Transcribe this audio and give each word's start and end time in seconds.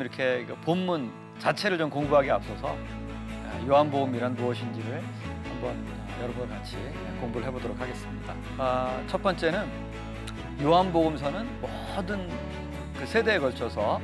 요한복음 0.00 0.02
이렇게 0.02 0.44
그 0.46 0.54
본문 0.62 1.12
자체를 1.38 1.76
좀 1.78 1.90
공부하기 1.90 2.30
앞서서 2.30 2.76
아, 3.46 3.66
요한복음이란 3.66 4.34
무엇인지를 4.34 5.02
한번 5.44 5.86
여러분 6.22 6.48
같이 6.48 6.76
공부를 7.20 7.46
해보도록 7.48 7.78
하겠습니다. 7.78 8.34
아, 8.58 9.00
첫 9.06 9.22
번째는 9.22 9.66
요한복음서는 10.62 11.60
모든 11.60 12.28
그 12.98 13.06
세대에 13.06 13.38
걸쳐서 13.38 14.00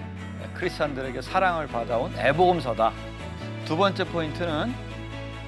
크리스천들에게 0.55 1.21
사랑을 1.23 1.67
받아온 1.67 2.13
애복음서다. 2.17 2.93
두 3.65 3.77
번째 3.77 4.05
포인트는 4.05 4.73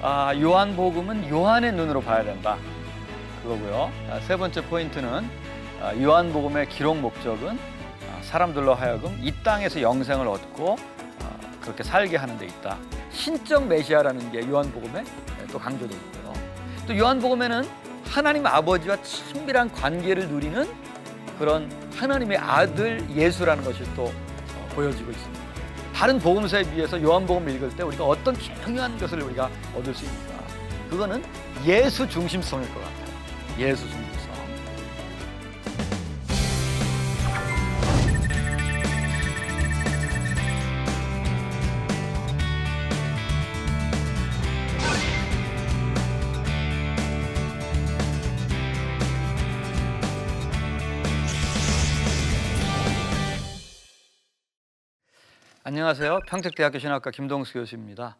아, 0.01 0.33
요한복음은 0.35 1.29
요한의 1.29 1.73
눈으로 1.73 2.01
봐야 2.01 2.23
된다. 2.23 2.57
그거고요. 3.43 3.91
아, 4.09 4.19
세 4.21 4.35
번째 4.35 4.61
포인트는 4.65 5.29
아, 5.81 5.95
요한복음의 5.95 6.69
기록 6.69 6.97
목적은 6.97 7.57
아, 7.57 7.78
사람들로 8.23 8.73
하여금 8.73 9.17
이 9.21 9.33
땅에서 9.43 9.81
영생을 9.81 10.27
얻고 10.27 10.77
아, 11.23 11.59
그렇게 11.61 11.83
살게 11.83 12.17
하는 12.17 12.37
데 12.37 12.45
있다. 12.45 12.77
신적 13.11 13.67
메시아라는 13.67 14.31
게 14.31 14.47
요한복음에 14.47 15.03
또 15.51 15.59
강조되어 15.59 15.97
있고요. 15.97 16.33
또 16.87 16.97
요한복음에는 16.97 17.63
하나님 18.05 18.45
아버지와 18.45 19.01
친밀한 19.03 19.71
관계를 19.71 20.27
누리는 20.27 20.67
그런 21.37 21.71
하나님의 21.95 22.37
아들 22.37 23.07
예수라는 23.15 23.63
것이 23.63 23.83
또 23.95 24.05
어, 24.05 24.69
보여지고 24.73 25.11
있습니다. 25.11 25.39
다른 25.93 26.17
복음서에 26.19 26.63
비해서 26.63 27.01
요한복음을 27.01 27.53
읽을 27.55 27.69
때 27.75 27.83
우리가 27.83 28.05
어떤 28.05 28.33
중요한 28.35 28.97
것을 28.97 29.21
우리가 29.21 29.49
얻을 29.75 29.93
수 29.93 30.05
있는가? 30.05 30.33
그거는 30.89 31.23
예수 31.65 32.07
중심성일 32.07 32.67
것 32.73 32.79
같아요. 32.81 33.59
예수 33.59 33.81
중심 33.89 34.08
안녕하세요. 55.79 56.19
평택대학교 56.27 56.77
신학과 56.77 57.09
김동수 57.09 57.53
교수입니다. 57.53 58.17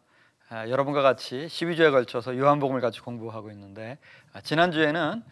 아, 0.48 0.66
여러분과 0.70 1.02
같이 1.02 1.46
12주에 1.46 1.90
걸쳐서 1.90 2.38
요한복음을 2.38 2.80
같이 2.80 3.02
공부하고 3.02 3.50
있는데 3.50 3.98
아, 4.32 4.40
지난주에는 4.40 5.22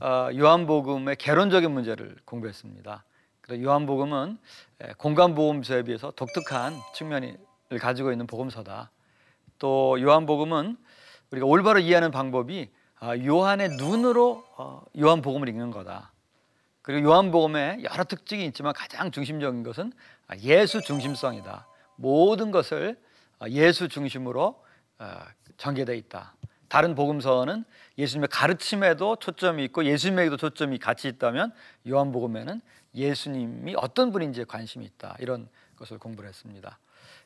어, 0.00 0.28
요한복음의 0.36 1.14
개론적인 1.14 1.70
문제를 1.70 2.16
공부했습니다. 2.24 3.04
그래서 3.40 3.62
요한복음은 3.62 4.38
에, 4.80 4.92
공간복음서에 4.94 5.84
비해서 5.84 6.10
독특한 6.10 6.74
측면을 6.94 7.38
가지고 7.80 8.10
있는 8.10 8.26
복음서다. 8.26 8.90
또 9.60 10.00
요한복음은 10.00 10.76
우리가 11.30 11.46
올바로 11.46 11.78
이해하는 11.78 12.10
방법이 12.10 12.72
아, 12.98 13.16
요한의 13.16 13.68
눈으로 13.76 14.44
어, 14.56 14.82
요한복음을 14.98 15.48
읽는 15.48 15.70
거다. 15.70 16.10
그리고 16.82 17.10
요한복음에 17.10 17.84
여러 17.84 18.02
특징이 18.02 18.44
있지만 18.46 18.72
가장 18.72 19.12
중심적인 19.12 19.62
것은 19.62 19.92
예수 20.40 20.80
중심성이다. 20.80 21.67
모든 21.98 22.50
것을 22.50 22.96
예수 23.48 23.88
중심으로 23.88 24.62
어, 24.98 25.20
전개되어 25.56 25.94
있다. 25.94 26.34
다른 26.68 26.94
복음서는 26.94 27.64
예수님의 27.96 28.28
가르침에도 28.30 29.16
초점이 29.16 29.64
있고 29.64 29.84
예수님에게도 29.84 30.36
초점이 30.36 30.78
같이 30.78 31.08
있다면 31.08 31.52
요한복음에는 31.88 32.60
예수님이 32.94 33.74
어떤 33.76 34.12
분인지에 34.12 34.44
관심이 34.44 34.84
있다. 34.84 35.16
이런 35.18 35.48
것을 35.76 35.98
공부를 35.98 36.28
했습니다. 36.28 36.78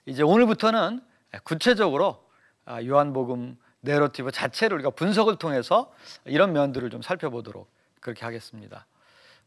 이제 0.06 0.22
오늘부터는 0.22 1.00
구체적으로 1.44 2.24
아, 2.64 2.82
요한복음 2.82 3.58
내러티브 3.80 4.30
자체를 4.30 4.76
우리가 4.76 4.90
분석을 4.90 5.36
통해서 5.36 5.92
이런 6.24 6.52
면들을 6.52 6.88
좀 6.90 7.02
살펴보도록 7.02 7.68
그렇게 8.00 8.24
하겠습니다. 8.24 8.86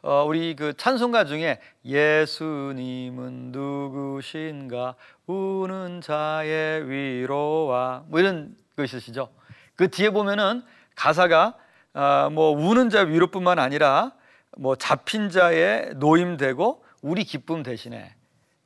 어, 0.08 0.24
우리 0.24 0.56
그 0.56 0.78
찬송가 0.78 1.26
중에 1.26 1.60
예수님은 1.84 3.52
누구신가 3.52 4.94
우는 5.26 6.02
자의 6.02 6.88
위로와 6.88 8.04
뭐 8.06 8.20
이런 8.20 8.56
거 8.76 8.84
있으시죠? 8.84 9.30
그 9.76 9.90
뒤에 9.90 10.12
보면은 10.12 10.62
가사가 10.94 11.56
어, 11.96 12.30
뭐 12.32 12.52
우는 12.52 12.92
자 12.92 13.02
위로뿐만 13.02 13.58
아니라 13.58 14.12
뭐 14.56 14.76
잡힌 14.76 15.32
자의 15.32 15.90
노임되고 15.96 16.86
우리 17.02 17.24
기쁨 17.24 17.64
대신에 17.64 18.14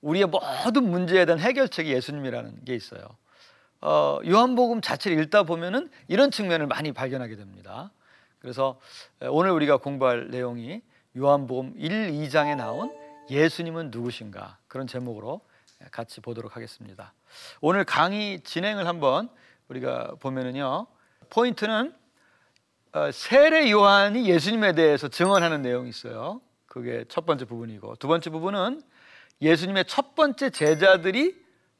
우리의 0.01 0.25
모든 0.25 0.91
문제에 0.91 1.23
대한 1.23 1.39
해결책이 1.39 1.89
예수님이라는 1.89 2.65
게 2.65 2.75
있어요. 2.75 3.15
어, 3.79 4.19
요한복음 4.27 4.81
자체를 4.81 5.17
읽다 5.23 5.43
보면은 5.43 5.89
이런 6.09 6.31
측면을 6.31 6.67
많이 6.67 6.91
발견하게 6.91 7.37
됩니다. 7.37 7.91
그래서 8.39 8.77
오늘 9.21 9.51
우리가 9.51 9.77
공부할 9.77 10.31
내용이 10.31 10.81
요한복음 11.17 11.73
1, 11.75 12.11
2장에 12.11 12.55
나온 12.55 12.95
예수님은 13.29 13.89
누구신가 13.91 14.57
그런 14.67 14.85
제목으로 14.85 15.41
같이 15.91 16.21
보도록 16.21 16.55
하겠습니다. 16.55 17.13
오늘 17.61 17.83
강의 17.83 18.41
진행을 18.41 18.87
한번 18.87 19.29
우리가 19.69 20.15
보면은요. 20.19 20.87
포인트는 21.29 21.93
어, 22.91 23.11
세례 23.11 23.69
요한이 23.71 24.27
예수님에 24.27 24.73
대해서 24.73 25.07
증언하는 25.07 25.61
내용이 25.61 25.89
있어요. 25.89 26.41
그게 26.65 27.05
첫 27.07 27.25
번째 27.25 27.45
부분이고 27.45 27.95
두 27.95 28.07
번째 28.07 28.29
부분은 28.29 28.81
예수님의 29.41 29.85
첫 29.85 30.15
번째 30.15 30.49
제자들이 30.49 31.35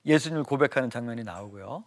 예수님을 0.06 0.44
고백하는 0.44 0.90
장면이 0.90 1.24
나오고요. 1.24 1.84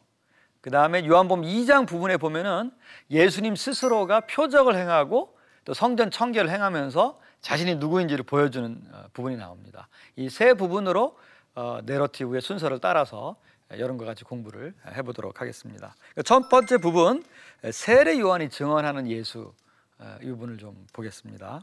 그 0.61 0.71
다음에 0.71 1.05
요한복음 1.07 1.43
2장 1.43 1.89
부분에 1.89 2.19
보면은 2.19 2.71
예수님 3.11 3.57
스스로가 3.57 4.21
표적을 4.21 4.77
행하고 4.77 5.37
또 5.65 5.75
성전 5.75 6.11
청결을 6.11 6.51
행하면서 6.51 7.21
자신이 7.43 7.77
누구인지를 7.77 8.25
보여주는 8.25 8.81
어, 8.93 9.05
부분이 9.13 9.37
나옵니다. 9.37 9.89
이 10.17 10.29
세 10.29 10.55
부분으로 10.55 11.19
어, 11.55 11.81
내러티브의 11.85 12.41
순서를 12.41 12.79
따라서 12.81 13.37
여러분과 13.71 14.05
같이 14.07 14.25
공부를 14.25 14.75
해보도록 14.87 15.41
하겠습니다. 15.41 15.95
그러니까 15.99 16.23
첫 16.23 16.49
번째 16.49 16.79
부분 16.79 17.25
세례 17.71 18.19
요한이 18.19 18.49
증언하는 18.51 19.09
예수 19.09 19.53
어, 19.99 20.17
이 20.23 20.27
부분을 20.27 20.59
좀 20.59 20.87
보겠습니다. 20.93 21.63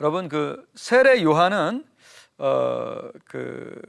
여러분 0.00 0.28
그 0.28 0.66
세례 0.74 1.22
요한은 1.22 1.84
어, 2.38 3.10
그 3.26 3.80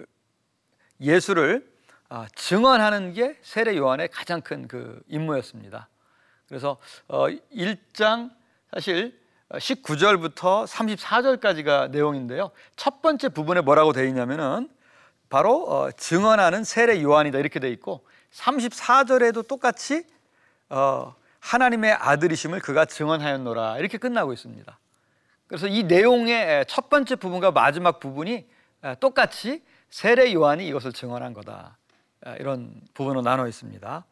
예수를 1.01 1.73
아, 2.09 2.27
증언하는 2.35 3.13
게 3.13 3.37
세례 3.41 3.75
요한의 3.75 4.09
가장 4.09 4.41
큰 4.41 4.67
그 4.67 5.01
임무였습니다. 5.07 5.89
그래서 6.47 6.77
어, 7.07 7.25
1장 7.27 8.31
사실 8.71 9.19
19절부터 9.51 10.65
34절까지가 10.67 11.91
내용인데요. 11.91 12.51
첫 12.75 13.01
번째 13.01 13.29
부분에 13.29 13.61
뭐라고 13.61 13.93
되어 13.93 14.05
있냐면은 14.05 14.69
바로 15.29 15.67
어, 15.69 15.91
증언하는 15.91 16.63
세례 16.63 17.01
요한이다 17.01 17.39
이렇게 17.39 17.59
되어 17.59 17.69
있고 17.71 18.05
34절에도 18.31 19.47
똑같이 19.47 20.05
어, 20.69 21.15
하나님의 21.39 21.93
아들이심을 21.93 22.59
그가 22.59 22.85
증언하였노라 22.85 23.77
이렇게 23.77 23.97
끝나고 23.97 24.33
있습니다. 24.33 24.79
그래서 25.47 25.67
이 25.67 25.83
내용의 25.83 26.65
첫 26.67 26.89
번째 26.89 27.15
부분과 27.15 27.51
마지막 27.51 27.99
부분이 27.99 28.47
똑같이 28.99 29.63
세례 29.89 30.33
요한이 30.33 30.67
이것을 30.67 30.91
증언한 30.91 31.33
거다. 31.33 31.77
이런 32.39 32.81
부분으로 32.95 33.21
나눠 33.21 33.47
있습니다. 33.47 34.05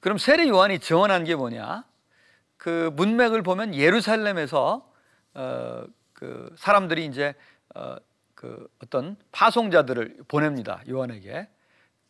그럼 0.00 0.16
세례 0.16 0.48
요한이 0.48 0.78
증언한 0.78 1.24
게 1.24 1.34
뭐냐? 1.34 1.84
그 2.68 2.90
문맥을 2.96 3.42
보면 3.42 3.74
예루살렘에서 3.74 4.86
어, 5.32 5.84
그 6.12 6.54
사람들이 6.58 7.06
이제 7.06 7.34
어, 7.74 7.96
그 8.34 8.68
어떤 8.84 9.16
파송자들을 9.32 10.18
보냅니다 10.28 10.82
요한에게. 10.86 11.48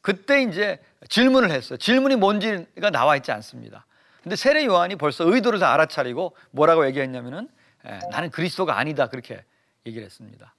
그때 0.01 0.43
이제 0.43 0.81
질문을 1.09 1.53
했어요. 1.53 1.77
질문이 1.77 2.17
뭔지가 2.17 2.91
나와 2.91 3.15
있지 3.15 3.31
않습니다. 3.31 3.87
근데 4.23 4.35
세례 4.35 4.65
요한이 4.65 4.97
벌써 4.97 5.33
의도를 5.33 5.61
다 5.61 5.73
알아차리고 5.75 6.35
뭐라고 6.51 6.87
얘기했냐면은 6.87 7.49
에, 7.85 7.99
나는 8.11 8.31
그리스도가 8.31 8.79
아니다 8.79 9.07
그렇게 9.07 9.45
얘기를 9.87 10.05
했습니다. 10.05 10.55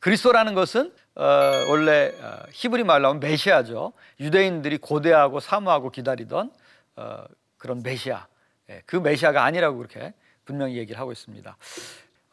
그리스도라는 0.00 0.52
것은 0.52 0.92
어, 1.14 1.22
원래 1.70 2.12
어, 2.20 2.42
히브리 2.52 2.84
말로 2.84 3.08
하면 3.08 3.20
메시아죠. 3.20 3.94
유대인들이 4.20 4.76
고대하고 4.76 5.40
사모하고 5.40 5.90
기다리던 5.90 6.52
어, 6.96 7.24
그런 7.56 7.82
메시아. 7.82 8.26
예, 8.70 8.82
그 8.86 8.96
메시아가 8.96 9.44
아니라고 9.44 9.78
그렇게 9.78 10.12
분명히 10.44 10.76
얘기를 10.76 11.00
하고 11.00 11.12
있습니다. 11.12 11.56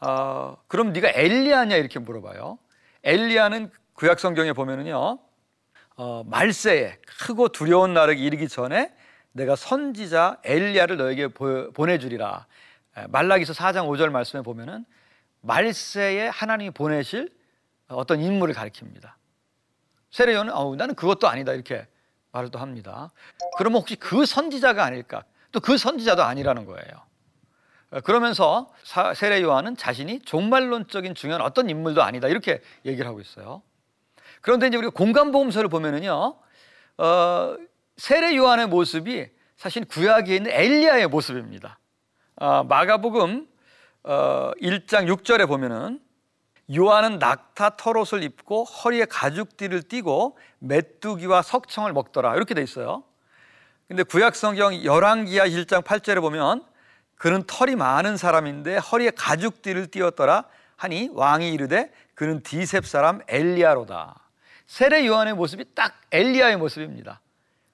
어, 0.01 0.57
그럼 0.67 0.93
네가 0.93 1.11
엘리야냐 1.13 1.75
이렇게 1.75 1.99
물어봐요. 1.99 2.57
엘리야는 3.03 3.71
구약 3.93 4.19
성경에 4.19 4.53
보면은요. 4.53 5.19
어, 5.97 6.23
말세에 6.25 6.97
크고 7.19 7.49
두려운 7.49 7.93
날에 7.93 8.15
이르기 8.15 8.49
전에 8.49 8.93
내가 9.31 9.55
선지자 9.55 10.39
엘리야를 10.43 10.97
너에게 10.97 11.27
보내 11.29 11.97
주리라. 11.97 12.47
예, 12.97 13.07
말라기서 13.07 13.53
4장 13.53 13.87
5절 13.87 14.09
말씀에 14.09 14.41
보면은 14.41 14.85
말세에 15.41 16.27
하나님이 16.27 16.71
보내실 16.71 17.33
어떤 17.87 18.19
인물을 18.19 18.53
가리킵니다. 18.55 19.13
세례 20.11 20.33
요한은 20.33 20.53
어, 20.53 20.75
나는 20.75 20.95
그것도 20.95 21.27
아니다 21.27 21.53
이렇게 21.53 21.87
말을 22.31 22.49
또 22.49 22.59
합니다. 22.59 23.11
그러면 23.57 23.79
혹시 23.79 23.95
그 23.95 24.25
선지자가 24.25 24.83
아닐까? 24.83 25.23
또 25.55 25.61
그 25.61 25.77
선지자도 25.77 26.21
아니라는 26.21 26.65
거예요. 26.65 26.83
어, 27.91 28.01
그러면서 28.01 28.67
사- 28.83 29.13
세례 29.13 29.41
요한은 29.41 29.77
자신이 29.77 30.19
종말론적인 30.19 31.15
중요한 31.15 31.41
어떤 31.41 31.69
인물도 31.69 32.03
아니다 32.03 32.27
이렇게 32.27 32.61
얘기를 32.83 33.07
하고 33.07 33.21
있어요. 33.21 33.61
그런데 34.41 34.67
이제 34.67 34.75
우리가 34.75 34.91
공간보험서를 34.91 35.69
보면은요, 35.69 36.35
어, 36.97 37.55
세례 37.95 38.35
요한의 38.35 38.67
모습이 38.67 39.27
사실 39.55 39.85
구약에 39.85 40.35
있는 40.35 40.51
엘리야의 40.51 41.07
모습입니다. 41.07 41.79
어, 42.35 42.63
마가복음 42.65 43.47
어, 44.03 44.51
1장 44.61 45.07
6절에 45.07 45.47
보면은 45.47 46.01
요한은 46.75 47.19
낙타 47.19 47.77
털옷을 47.77 48.23
입고 48.23 48.65
허리에 48.65 49.05
가죽띠를 49.05 49.83
띠고 49.83 50.37
메뚜기와 50.59 51.43
석청을 51.43 51.93
먹더라 51.93 52.35
이렇게 52.35 52.53
돼 52.53 52.61
있어요. 52.61 53.03
근데 53.87 54.01
구약 54.03 54.35
성경 54.35 54.83
열왕기하 54.83 55.47
1장 55.47 55.83
8절에 55.83 56.19
보면 56.19 56.65
그는 57.15 57.43
털이 57.45 57.75
많은 57.75 58.17
사람인데 58.17 58.77
허리에 58.77 59.11
가죽띠를 59.11 59.87
띄었더라 59.87 60.45
하니 60.75 61.09
왕이 61.13 61.53
이르되 61.53 61.91
그는 62.15 62.41
디셉 62.41 62.85
사람 62.87 63.21
엘리야로다. 63.27 64.19
세례 64.65 65.05
요한의 65.05 65.35
모습이 65.35 65.75
딱 65.75 66.01
엘리야의 66.11 66.57
모습입니다. 66.57 67.21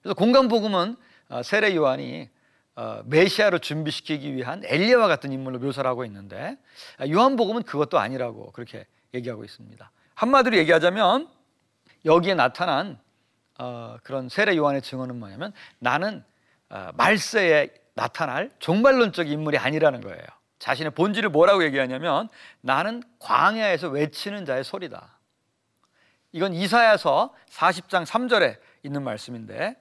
그래서 0.01 0.13
공간 0.13 0.49
복음은 0.49 0.97
어, 1.29 1.43
세례 1.43 1.75
요한이 1.75 2.29
어, 2.75 3.01
메시아를 3.05 3.59
준비시키기 3.59 4.35
위한 4.35 4.61
엘리야와 4.65 5.07
같은 5.07 5.31
인물로 5.31 5.59
묘사를 5.59 5.89
하고 5.89 6.03
있는데 6.05 6.57
아, 6.97 7.07
요한 7.07 7.37
복음은 7.37 7.63
그것도 7.63 7.99
아니라고 7.99 8.51
그렇게 8.51 8.85
얘기하고 9.13 9.45
있습니다. 9.45 9.89
한마디로 10.15 10.57
얘기하자면 10.57 11.29
여기에 12.03 12.35
나타난 12.35 12.99
어, 13.61 13.97
그런 14.01 14.27
세례 14.27 14.57
요한의 14.57 14.81
증언은 14.81 15.19
뭐냐면 15.19 15.53
나는 15.77 16.23
어, 16.69 16.89
말세에 16.95 17.69
나타날 17.93 18.49
종말론적 18.57 19.29
인물이 19.29 19.59
아니라는 19.59 20.01
거예요. 20.01 20.23
자신의 20.57 20.91
본질을 20.91 21.29
뭐라고 21.29 21.63
얘기하냐면 21.63 22.27
나는 22.61 23.03
광야에서 23.19 23.89
외치는 23.89 24.45
자의 24.45 24.63
소리다. 24.63 25.19
이건 26.31 26.53
이사야서 26.53 27.35
40장 27.51 28.03
3절에 28.03 28.57
있는 28.81 29.03
말씀인데 29.03 29.75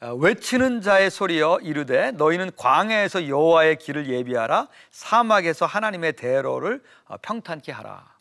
어, 0.00 0.14
외치는 0.14 0.80
자의 0.80 1.10
소리여 1.10 1.58
이르되 1.62 2.12
너희는 2.12 2.52
광야에서 2.54 3.26
여호와의 3.26 3.78
길을 3.78 4.08
예비하라 4.08 4.68
사막에서 4.92 5.66
하나님의 5.66 6.12
대로를 6.12 6.84
어, 7.06 7.16
평탄케 7.16 7.72
하라. 7.72 8.14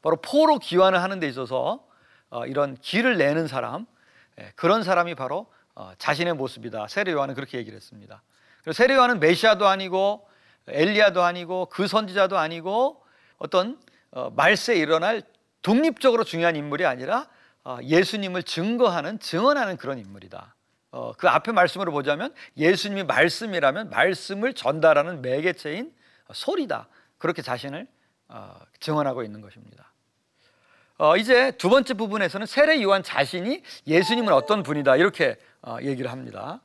바로 0.00 0.16
포로 0.16 0.58
기환을 0.58 1.02
하는 1.02 1.20
데 1.20 1.28
있어서 1.28 1.84
어, 2.30 2.46
이런 2.46 2.78
길을 2.80 3.18
내는 3.18 3.46
사람 3.46 3.84
예, 3.84 3.90
그런 4.56 4.82
사람이 4.82 5.14
바로 5.14 5.46
어, 5.74 5.92
자신의 5.98 6.34
모습이다. 6.34 6.88
세례 6.88 7.12
요한은 7.12 7.34
그렇게 7.34 7.58
얘기를 7.58 7.76
했습니다. 7.76 8.22
세례 8.72 8.94
요한은 8.94 9.20
메시아도 9.20 9.66
아니고 9.66 10.28
엘리야도 10.68 11.22
아니고 11.22 11.66
그 11.66 11.86
선지자도 11.86 12.38
아니고 12.38 13.02
어떤 13.38 13.80
어, 14.10 14.30
말세에 14.30 14.76
일어날 14.76 15.22
독립적으로 15.62 16.24
중요한 16.24 16.56
인물이 16.56 16.84
아니라 16.86 17.28
어, 17.64 17.78
예수님을 17.82 18.42
증거하는 18.42 19.20
증언하는 19.20 19.76
그런 19.76 19.98
인물이다. 19.98 20.54
어, 20.92 21.12
그 21.16 21.28
앞에 21.28 21.52
말씀으로 21.52 21.92
보자면 21.92 22.34
예수님이 22.56 23.04
말씀이라면 23.04 23.90
말씀을 23.90 24.54
전달하는 24.54 25.22
매개체인 25.22 25.94
소리다. 26.32 26.88
그렇게 27.18 27.42
자신을 27.42 27.86
어, 28.28 28.54
증언하고 28.80 29.22
있는 29.22 29.40
것입니다. 29.40 29.89
어, 31.00 31.16
이제 31.16 31.52
두 31.52 31.70
번째 31.70 31.94
부분에서는 31.94 32.46
세례 32.46 32.82
요한 32.82 33.02
자신이 33.02 33.62
예수님은 33.86 34.34
어떤 34.34 34.62
분이다 34.62 34.96
이렇게 34.96 35.38
어, 35.62 35.78
얘기를 35.80 36.10
합니다. 36.12 36.60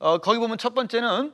어, 0.00 0.18
거기 0.18 0.40
보면 0.40 0.58
첫 0.58 0.74
번째는 0.74 1.32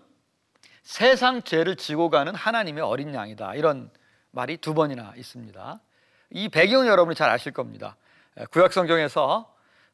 세상 0.82 1.40
죄를 1.40 1.76
지고 1.76 2.10
가는 2.10 2.34
하나님의 2.34 2.84
어린 2.84 3.14
양이다 3.14 3.54
이런 3.54 3.90
말이 4.30 4.58
두 4.58 4.74
번이나 4.74 5.14
있습니다. 5.16 5.80
이 6.32 6.50
배경 6.50 6.86
여러분이 6.86 7.14
잘 7.14 7.30
아실 7.30 7.52
겁니다. 7.52 7.96
에, 8.36 8.44
구약 8.50 8.74
성경에서 8.74 9.50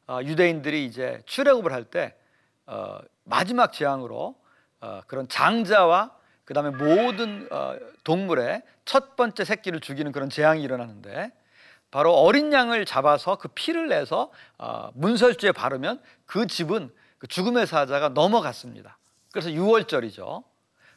어, 0.07 0.19
유대인들이 0.21 0.83
이제 0.83 1.21
출애굽을 1.27 1.71
할때 1.71 2.17
어, 2.65 2.99
마지막 3.23 3.71
재앙으로 3.71 4.35
어, 4.81 5.01
그런 5.07 5.29
장자와 5.29 6.11
그 6.43 6.53
다음에 6.53 6.71
모든 6.71 7.47
어, 7.49 7.77
동물의 8.03 8.61
첫 8.83 9.15
번째 9.15 9.45
새끼를 9.45 9.79
죽이는 9.79 10.11
그런 10.11 10.29
재앙이 10.29 10.61
일어나는데 10.61 11.31
바로 11.95 12.13
어린 12.13 12.51
양을 12.51 12.83
잡아서 12.83 13.37
그 13.37 13.47
피를 13.47 13.87
내서 13.87 14.29
어, 14.57 14.89
문설주에 14.95 15.53
바르면 15.53 16.01
그 16.25 16.45
집은 16.45 16.93
그 17.17 17.27
죽음의 17.27 17.67
사자가 17.67 18.09
넘어갔습니다. 18.09 18.97
그래서 19.31 19.47
6월절이죠. 19.47 20.43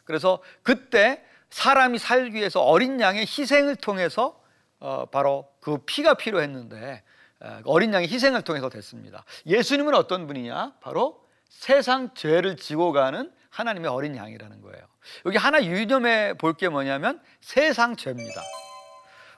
그래서 0.03 0.43
그때 0.65 1.23
사람이 1.51 1.99
살기 1.99 2.35
위해서 2.35 2.63
어린 2.63 3.01
양의 3.01 3.27
희생을 3.29 3.77
통해서 3.77 4.43
어, 4.81 5.07
바로 5.07 5.49
그 5.61 5.79
피가 5.87 6.15
필요했는데 6.15 7.05
에, 7.45 7.61
어린 7.63 7.95
양의 7.95 8.09
희생을 8.09 8.43
통해서 8.43 8.69
됐습니다. 8.69 9.25
예수님은 9.47 9.95
어떤 9.95 10.27
분이냐? 10.27 10.79
바로 10.81 11.25
세상 11.49 12.13
죄를 12.15 12.57
지고 12.57 12.91
가는 12.91 13.31
하나님의 13.51 13.89
어린 13.89 14.17
양이라는 14.17 14.63
거예요. 14.63 14.85
여기 15.27 15.37
하나 15.37 15.65
유념해 15.65 16.35
볼 16.35 16.55
게 16.55 16.69
뭐냐면 16.69 17.23
세상 17.41 17.95
죄입니다. 17.95 18.43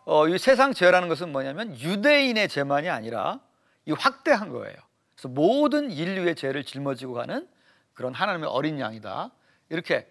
어, 0.05 0.29
이 0.29 0.38
세상 0.38 0.73
죄라는 0.73 1.08
것은 1.08 1.32
뭐냐면 1.32 1.79
유대인의 1.79 2.49
죄만이 2.49 2.88
아니라 2.88 3.41
이 3.87 3.93
확대한 3.93 4.51
거예요. 4.51 4.77
그래서 5.15 5.29
모든 5.29 5.91
인류의 5.91 6.34
죄를 6.34 6.65
짊어지고 6.65 7.15
가는 7.15 7.46
그런 7.94 8.15
하나님의 8.15 8.48
어린 8.48 8.81
양이다. 8.81 9.31
이렇게 9.69 10.06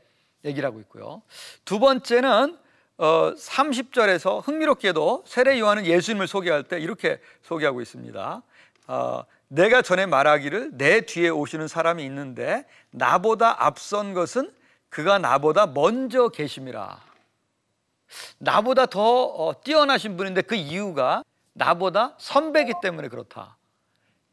얘기를 0.46 0.68
하고 0.68 0.80
있고요. 0.82 1.22
두 1.66 1.80
번째는 1.80 2.58
어, 2.98 3.34
30절에서 3.34 4.46
흥미롭게도 4.46 5.24
세례 5.26 5.58
요한은 5.60 5.86
예수님을 5.86 6.28
소개할 6.28 6.64
때 6.64 6.80
이렇게 6.80 7.20
소개하고 7.44 7.82
있습니다. 7.82 8.44
어, 8.88 9.24
내가 9.48 9.82
전에 9.82 10.06
말하기를 10.06 10.72
내 10.74 11.02
뒤에 11.02 11.30
오시는 11.30 11.68
사람이 11.68 12.04
있는데 12.06 12.66
나보다 12.92 13.66
앞선 13.66 14.14
것은 14.14 14.52
그가 14.90 15.18
나보다 15.18 15.68
먼저 15.68 16.30
계심이라. 16.30 17.09
나보다 18.38 18.86
더 18.86 19.02
어, 19.26 19.62
뛰어나신 19.64 20.18
분인데 20.18 20.42
그 20.44 20.56
이유가 20.56 21.24
나보다 21.54 22.16
선배기 22.18 22.74
때문에 22.82 23.08
그렇다. 23.08 23.58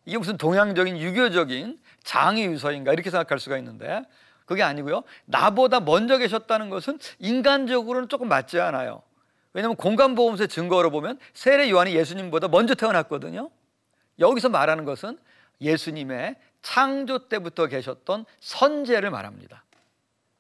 이게 0.05 0.19
무슨 0.19 0.37
동양적인 0.37 0.99
유교적인 0.99 1.81
장애 2.05 2.45
유서인가 2.45 2.93
이렇게 2.93 3.11
생각할 3.11 3.39
수가 3.39 3.59
있는데 3.59 4.03
그게 4.45 4.63
아니고요. 4.63 5.03
나보다 5.25 5.81
먼저 5.81 6.19
계셨다는 6.19 6.71
것은 6.71 6.99
인간적으로는 7.19 8.09
조금 8.09 8.29
맞지 8.29 8.61
않아요. 8.61 9.03
왜냐하면 9.53 9.77
공간보험서의 9.77 10.49
증거로 10.49 10.91
보면 10.91 11.19
세례 11.35 11.69
요한이 11.71 11.95
예수님보다 11.97 12.49
먼저 12.49 12.75
태어났거든요. 12.75 13.51
여기서 14.19 14.49
말하는 14.49 14.85
것은 14.85 15.19
예수님의 15.61 16.37
창조 16.63 17.29
때부터 17.29 17.67
계셨던 17.67 18.27
선제를 18.41 19.11
말합니다. 19.11 19.65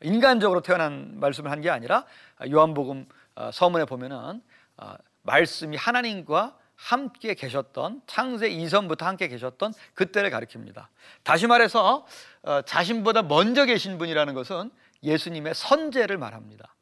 인간적으로 0.02 0.60
태어난 0.60 1.18
말씀을 1.18 1.50
한 1.50 1.60
게 1.62 1.70
아니라 1.70 2.04
요한복음 2.48 3.06
어, 3.08 3.15
서문에 3.52 3.84
보면은 3.84 4.42
어, 4.76 4.94
말씀이 5.22 5.76
하나님과 5.76 6.56
함께 6.74 7.34
계셨던 7.34 8.02
창세 8.06 8.48
이전부터 8.48 9.06
함께 9.06 9.28
계셨던 9.28 9.72
그때를 9.94 10.30
가리킵니다. 10.30 10.86
다시 11.22 11.46
말해서 11.46 12.06
어, 12.42 12.62
자신보다 12.62 13.22
먼저 13.22 13.64
계신 13.64 13.98
분이라는 13.98 14.34
것은 14.34 14.70
예수님의 15.02 15.54
선제를 15.54 16.18
말합니다. 16.18 16.74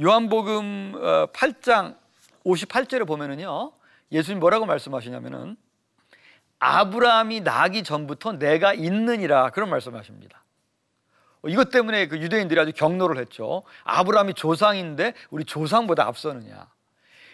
요한복음 0.00 0.92
8장 1.32 1.96
58절에 2.44 3.06
보면은요. 3.06 3.72
예수님 4.12 4.40
뭐라고 4.40 4.66
말씀하시냐면은 4.66 5.56
아브라함이 6.58 7.40
나기 7.40 7.82
전부터 7.82 8.32
내가 8.34 8.74
있느니라 8.74 9.50
그런 9.50 9.70
말씀하십니다. 9.70 10.42
이것 11.48 11.70
때문에 11.70 12.08
그 12.08 12.18
유대인들이 12.18 12.58
아주 12.58 12.72
경로를 12.72 13.18
했죠. 13.18 13.62
아브라함이 13.84 14.34
조상인데 14.34 15.14
우리 15.30 15.44
조상보다 15.44 16.06
앞서느냐. 16.06 16.68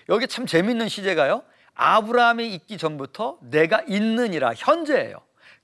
여기 0.09 0.26
참 0.26 0.47
재밌는 0.47 0.88
시제가요. 0.88 1.42
아브라함이 1.75 2.54
있기 2.54 2.78
전부터 2.78 3.38
내가 3.42 3.83
있느니라 3.88 4.52
현재예요. 4.54 5.16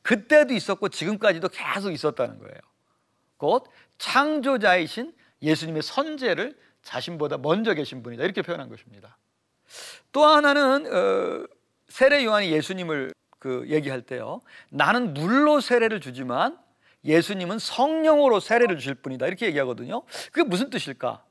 그때도 0.03 0.55
있었고 0.55 0.89
지금까지도 0.89 1.49
계속 1.49 1.93
있었다는 1.93 2.39
거예요. 2.39 2.55
곧 3.37 3.67
창조자이신 3.99 5.13
예수님의 5.43 5.83
선제를 5.83 6.57
자신보다 6.83 7.39
먼저 7.39 7.75
계신 7.75 8.03
분이다 8.03 8.25
이렇게 8.25 8.43
표현한 8.43 8.69
것입니다. 8.69 9.19
또 10.13 10.25
하나는 10.25 10.87
어, 10.87 11.47
세례 11.89 12.25
요한이 12.25 12.51
예수님을 12.51 13.13
그 13.39 13.65
얘기할 13.69 14.03
때요. 14.03 14.41
나는 14.71 15.15
물로 15.15 15.61
세례를 15.61 16.01
주지만 16.01 16.59
예수님은 17.05 17.59
성령으로 17.59 18.41
세례를 18.41 18.77
주실 18.79 18.95
분이다 18.95 19.27
이렇게 19.27 19.47
얘기하거든요. 19.47 20.03
그게 20.33 20.43
무슨 20.43 20.71
뜻일까? 20.71 21.25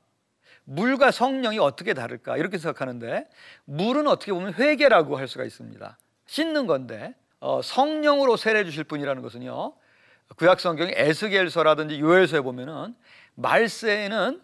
물과 0.64 1.10
성령이 1.10 1.58
어떻게 1.58 1.94
다를까 1.94 2.36
이렇게 2.36 2.58
생각하는데 2.58 3.28
물은 3.64 4.06
어떻게 4.06 4.32
보면 4.32 4.54
회개라고 4.54 5.16
할 5.16 5.26
수가 5.26 5.44
있습니다. 5.44 5.98
씻는 6.26 6.66
건데 6.66 7.14
어, 7.40 7.62
성령으로 7.62 8.36
세례 8.36 8.64
주실 8.64 8.84
분이라는 8.84 9.22
것은요. 9.22 9.74
구약 10.36 10.60
성경 10.60 10.90
에스겔서라든지 10.92 12.00
요엘서에 12.00 12.42
보면은 12.42 12.94
말세에는 13.36 14.42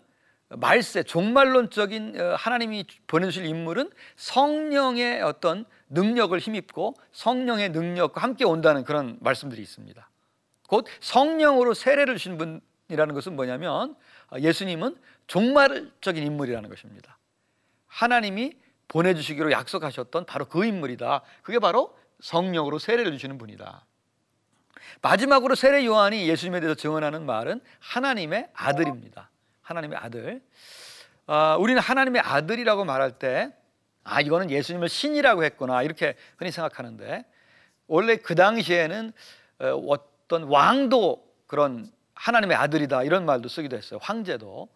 말세 0.48 1.02
종말론적인 1.02 2.20
어, 2.20 2.34
하나님이 2.36 2.86
보내주실 3.06 3.44
인물은 3.44 3.90
성령의 4.16 5.20
어떤 5.22 5.66
능력을 5.90 6.38
힘입고 6.38 6.94
성령의 7.12 7.70
능력과 7.70 8.22
함께 8.22 8.44
온다는 8.44 8.84
그런 8.84 9.18
말씀들이 9.20 9.60
있습니다. 9.60 10.08
곧 10.68 10.86
성령으로 11.00 11.74
세례를 11.74 12.16
주신 12.16 12.38
분이라는 12.38 13.14
것은 13.14 13.36
뭐냐면 13.36 13.96
어, 14.30 14.38
예수님은 14.38 14.96
종말적인 15.26 16.22
인물이라는 16.22 16.68
것입니다. 16.68 17.18
하나님이 17.86 18.56
보내주시기로 18.88 19.50
약속하셨던 19.52 20.26
바로 20.26 20.46
그 20.46 20.64
인물이다. 20.64 21.22
그게 21.42 21.58
바로 21.58 21.96
성령으로 22.20 22.78
세례를 22.78 23.12
주시는 23.12 23.38
분이다. 23.38 23.84
마지막으로 25.02 25.54
세례 25.54 25.84
요한이 25.84 26.28
예수님에 26.28 26.60
대해서 26.60 26.74
증언하는 26.74 27.26
말은 27.26 27.60
하나님의 27.80 28.48
아들입니다. 28.54 29.30
하나님의 29.62 29.98
아들. 29.98 30.42
아, 31.26 31.56
우리는 31.56 31.80
하나님의 31.80 32.20
아들이라고 32.22 32.84
말할 32.84 33.18
때, 33.18 33.54
아, 34.02 34.20
이거는 34.20 34.50
예수님을 34.50 34.88
신이라고 34.88 35.44
했구나. 35.44 35.82
이렇게 35.82 36.16
흔히 36.36 36.50
생각하는데, 36.50 37.24
원래 37.86 38.16
그 38.16 38.34
당시에는 38.34 39.12
어, 39.60 39.96
어떤 40.24 40.44
왕도 40.44 41.24
그런 41.46 41.90
하나님의 42.14 42.56
아들이다. 42.56 43.02
이런 43.04 43.26
말도 43.26 43.48
쓰기도 43.48 43.76
했어요. 43.76 43.98
황제도. 44.02 44.68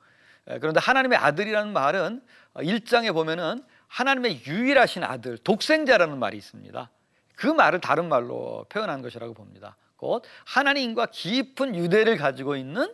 그런데 0.44 0.80
하나님의 0.80 1.18
아들이라는 1.18 1.72
말은 1.72 2.22
1장에 2.54 3.12
보면은 3.12 3.62
하나님의 3.86 4.44
유일하신 4.46 5.04
아들, 5.04 5.38
독생자라는 5.38 6.18
말이 6.18 6.36
있습니다. 6.36 6.90
그 7.36 7.46
말을 7.46 7.80
다른 7.80 8.08
말로 8.08 8.66
표현한 8.68 9.02
것이라고 9.02 9.34
봅니다. 9.34 9.76
곧 9.96 10.24
하나님과 10.44 11.06
깊은 11.06 11.74
유대를 11.74 12.16
가지고 12.16 12.56
있는 12.56 12.92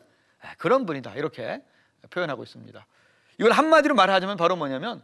그런 0.58 0.86
분이다. 0.86 1.14
이렇게 1.14 1.62
표현하고 2.10 2.42
있습니다. 2.42 2.86
이걸 3.38 3.52
한마디로 3.52 3.94
말하자면 3.94 4.36
바로 4.36 4.56
뭐냐면 4.56 5.02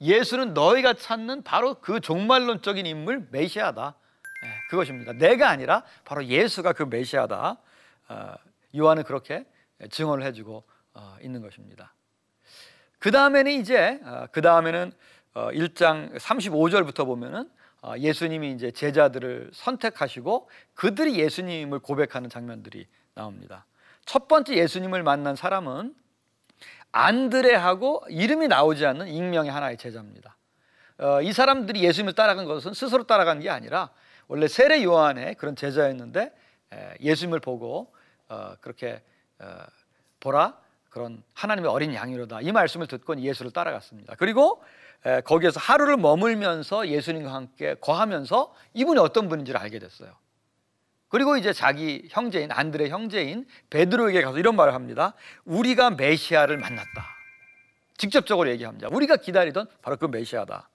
예수는 0.00 0.54
너희가 0.54 0.94
찾는 0.94 1.42
바로 1.42 1.74
그 1.74 2.00
종말론적인 2.00 2.86
인물 2.86 3.28
메시아다. 3.30 3.94
그것입니다. 4.70 5.12
내가 5.14 5.50
아니라 5.50 5.82
바로 6.04 6.24
예수가 6.24 6.74
그 6.74 6.84
메시아다. 6.84 7.56
어, 8.08 8.34
요한은 8.76 9.02
그렇게 9.02 9.44
증언을 9.90 10.24
해주고 10.26 10.62
어, 10.94 11.16
있는 11.20 11.42
것입니다. 11.42 11.92
그 13.00 13.10
다음에는 13.10 13.50
이제 13.50 14.00
어, 14.04 14.26
그 14.30 14.40
다음에는 14.40 14.92
1장 15.34 16.16
35절부터 16.16 17.04
보면은 17.06 17.48
예수님이 17.98 18.52
이제 18.52 18.70
제자들을 18.72 19.50
선택하시고 19.52 20.50
그들이 20.74 21.18
예수님을 21.20 21.78
고백하는 21.78 22.28
장면들이 22.28 22.86
나옵니다. 23.14 23.64
첫 24.04 24.28
번째 24.28 24.54
예수님을 24.54 25.02
만난 25.02 25.36
사람은 25.36 25.94
안드레하고 26.92 28.04
이름이 28.08 28.48
나오지 28.48 28.86
않는 28.86 29.08
익명의 29.08 29.50
하나의 29.50 29.78
제자입니다. 29.78 30.36
어, 30.98 31.22
이 31.22 31.32
사람들이 31.32 31.82
예수님을 31.82 32.12
따라간 32.14 32.44
것은 32.44 32.74
스스로 32.74 33.04
따라간 33.04 33.40
게 33.40 33.50
아니라 33.50 33.90
원래 34.30 34.46
세례 34.46 34.84
요한의 34.84 35.34
그런 35.34 35.56
제자였는데 35.56 36.32
에, 36.72 36.94
예수님을 37.00 37.40
보고 37.40 37.92
어, 38.28 38.54
그렇게 38.60 39.02
어, 39.40 39.64
보라 40.20 40.56
그런 40.88 41.24
하나님의 41.34 41.68
어린 41.68 41.92
양이로다 41.92 42.40
이 42.42 42.52
말씀을 42.52 42.86
듣고 42.86 43.20
예수를 43.20 43.50
따라갔습니다. 43.50 44.14
그리고 44.16 44.62
에, 45.04 45.20
거기에서 45.22 45.58
하루를 45.58 45.96
머물면서 45.96 46.86
예수님과 46.86 47.34
함께 47.34 47.74
거하면서 47.80 48.54
이분이 48.74 49.00
어떤 49.00 49.28
분인지를 49.28 49.58
알게 49.58 49.80
됐어요. 49.80 50.14
그리고 51.08 51.36
이제 51.36 51.52
자기 51.52 52.06
형제인 52.10 52.52
안드레 52.52 52.88
형제인 52.88 53.48
베드로에게 53.70 54.22
가서 54.22 54.38
이런 54.38 54.54
말을 54.54 54.74
합니다. 54.74 55.14
우리가 55.44 55.90
메시아를 55.90 56.56
만났다. 56.56 57.04
직접적으로 57.96 58.48
얘기합니다. 58.50 58.86
우리가 58.92 59.16
기다리던 59.16 59.66
바로 59.82 59.96
그 59.96 60.06
메시아다. 60.06 60.68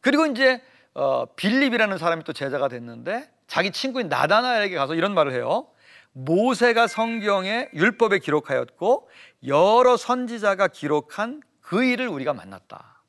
그리고 0.00 0.24
이제 0.24 0.62
어, 0.94 1.26
빌립이라는 1.36 1.98
사람이 1.98 2.24
또 2.24 2.32
제자가 2.32 2.68
됐는데 2.68 3.30
자기 3.46 3.70
친구인 3.70 4.08
나다나엘에게 4.08 4.76
가서 4.76 4.94
이런 4.94 5.14
말을 5.14 5.32
해요. 5.32 5.68
모세가 6.12 6.86
성경에 6.86 7.68
율법에 7.74 8.18
기록하였고 8.18 9.08
여러 9.46 9.96
선지자가 9.96 10.68
기록한 10.68 11.42
그 11.60 11.84
일을 11.84 12.08
우리가 12.08 12.34
만났다. 12.34 13.02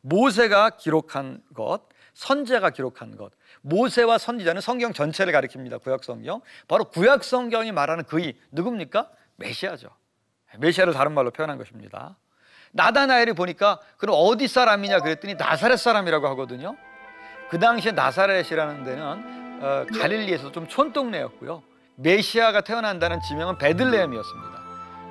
모세가 0.00 0.70
기록한 0.70 1.42
것, 1.54 1.82
선지자가 2.14 2.70
기록한 2.70 3.16
것, 3.16 3.32
모세와 3.62 4.18
선지자는 4.18 4.60
성경 4.60 4.92
전체를 4.92 5.32
가리킵니다. 5.32 5.82
구약 5.82 6.04
성경. 6.04 6.40
바로 6.66 6.84
구약 6.84 7.24
성경이 7.24 7.72
말하는 7.72 8.04
그이 8.04 8.34
누굽니까? 8.52 9.10
메시아죠. 9.36 9.88
메시아를 10.58 10.92
다른 10.92 11.12
말로 11.12 11.30
표현한 11.30 11.58
것입니다. 11.58 12.16
나다나엘이 12.72 13.32
보니까 13.32 13.80
그럼 13.96 14.16
어디 14.18 14.48
사람이냐 14.48 15.00
그랬더니 15.00 15.34
나사렛 15.34 15.78
사람이라고 15.78 16.28
하거든요. 16.28 16.76
그 17.50 17.58
당시에 17.58 17.92
나사렛이라는 17.92 18.84
데는 18.84 19.60
어, 19.62 19.86
갈릴리에서 19.98 20.52
좀 20.52 20.68
촌동네였고요. 20.68 21.62
메시아가 21.96 22.60
태어난다는 22.60 23.20
지명은 23.20 23.58
베들레헴이었습니다. 23.58 24.58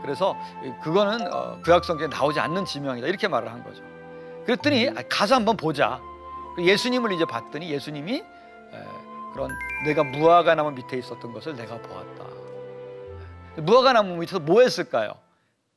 그래서 0.02 0.38
그거는 0.82 1.34
어, 1.34 1.60
구약 1.64 1.84
성경에 1.84 2.10
나오지 2.10 2.40
않는 2.40 2.66
지명이다 2.66 3.08
이렇게 3.08 3.28
말을 3.28 3.52
한 3.52 3.64
거죠. 3.64 3.84
그랬더니 4.46 4.90
가서 5.10 5.36
한번 5.36 5.58
보자. 5.58 6.00
예수님을 6.60 7.12
이제 7.12 7.26
봤더니 7.26 7.70
예수님이 7.70 8.24
그런 9.34 9.52
내가 9.86 10.04
무화과 10.04 10.56
나무 10.56 10.72
밑에 10.72 10.98
있었던 10.98 11.32
것을 11.34 11.56
내가 11.56 11.78
보았다. 11.78 12.24
무화과 13.58 13.94
나무 13.94 14.16
밑에서 14.18 14.40
뭐 14.40 14.62
했을까요? 14.62 15.14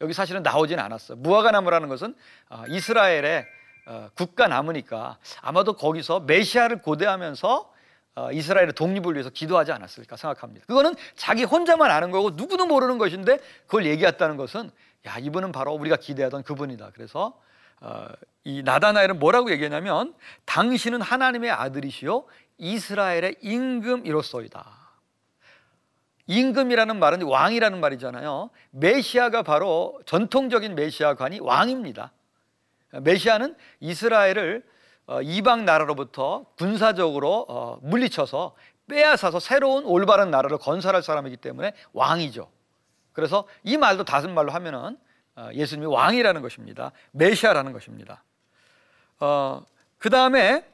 여기 0.01 0.15
사실은 0.15 0.43
나오진 0.43 0.79
않았어요. 0.79 1.19
무화과 1.19 1.51
나무라는 1.51 1.89
것은 1.89 2.15
아, 2.49 2.65
이스라엘의 2.69 3.41
어, 3.41 3.45
국가 4.15 4.49
나무니까 4.49 5.19
아마도 5.41 5.75
거기서 5.75 6.21
메시아를 6.21 6.83
고대하면서 6.83 7.71
어, 8.17 8.33
이스라엘의 8.33 8.73
독립을 8.73 9.15
위해서 9.15 9.31
기도하지 9.31 9.73
않았을까 9.73 10.17
생각합니다. 10.17 10.67
그거는 10.67 10.95
자기 11.15 11.45
혼자만 11.45 11.91
아는 11.91 12.11
거고 12.11 12.31
누구도 12.31 12.67
모르는 12.67 12.99
것인데 12.99 13.39
그걸 13.67 13.87
얘기했다는 13.87 14.37
것은 14.37 14.71
야 15.07 15.19
이분은 15.19 15.53
바로 15.53 15.73
우리가 15.73 15.97
기대하던 15.97 16.43
그분이다. 16.43 16.91
그래서 16.95 17.41
어, 17.81 18.07
이 18.45 18.63
나다나엘은 18.63 19.19
뭐라고 19.19 19.51
얘기했냐면 19.53 20.15
당신은 20.45 21.01
하나님의 21.01 21.51
아들이시요 21.51 22.25
이스라엘의 22.59 23.37
임금이로소이다. 23.41 24.81
임금이라는 26.27 26.99
말은 26.99 27.23
왕이라는 27.23 27.81
말이잖아요. 27.81 28.51
메시아가 28.71 29.43
바로 29.43 30.01
전통적인 30.07 30.75
메시아관이 30.75 31.41
왕입니다. 31.41 32.13
메시아는 32.93 33.57
이스라엘을 33.81 34.65
어, 35.07 35.23
이방 35.23 35.65
나라로부터 35.65 36.47
군사적으로 36.57 37.47
어, 37.49 37.79
물리쳐서 37.83 38.55
빼앗아서 38.89 39.41
새로운 39.41 39.85
올바른 39.85 40.31
나라를 40.31 40.59
건설할 40.59 41.03
사람이기 41.03 41.37
때문에 41.37 41.73
왕이죠. 41.93 42.51
그래서 43.13 43.47
이 43.63 43.77
말도 43.77 44.05
다른 44.05 44.35
말로 44.35 44.53
하면은 44.53 44.97
어, 45.37 45.49
예수님이 45.53 45.87
왕이라는 45.87 46.43
것입니다. 46.43 46.93
메시아라는 47.13 47.73
것입니다. 47.73 48.23
어, 49.21 49.65
그 49.99 50.11
다음에 50.11 50.65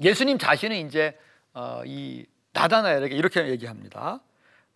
예수님 0.00 0.38
자신은 0.38 0.76
이제 0.86 1.18
어, 1.54 1.82
이 1.84 2.24
나다나엘에게 2.52 3.14
이렇게 3.14 3.46
얘기합니다. 3.48 4.20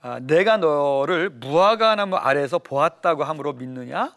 아, 0.00 0.20
내가 0.20 0.56
너를 0.56 1.30
무화과 1.30 1.96
나무 1.96 2.16
아래에서 2.16 2.58
보았다고 2.58 3.24
함으로 3.24 3.52
믿느냐? 3.54 4.14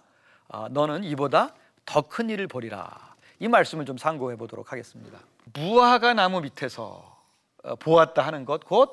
아, 0.49 0.67
너는 0.71 1.03
이보다 1.03 1.53
더 1.86 2.01
큰 2.03 2.29
일을 2.29 2.48
보리라. 2.48 3.15
이 3.39 3.48
말씀을 3.48 3.86
좀 3.86 3.98
상고해 3.98 4.36
보도록 4.36 4.71
하겠습니다. 4.71 5.19
무화과 5.53 6.13
나무 6.13 6.41
밑에서 6.41 7.17
어, 7.63 7.75
보았다 7.75 8.21
하는 8.25 8.45
것, 8.45 8.63
곧이 8.65 8.88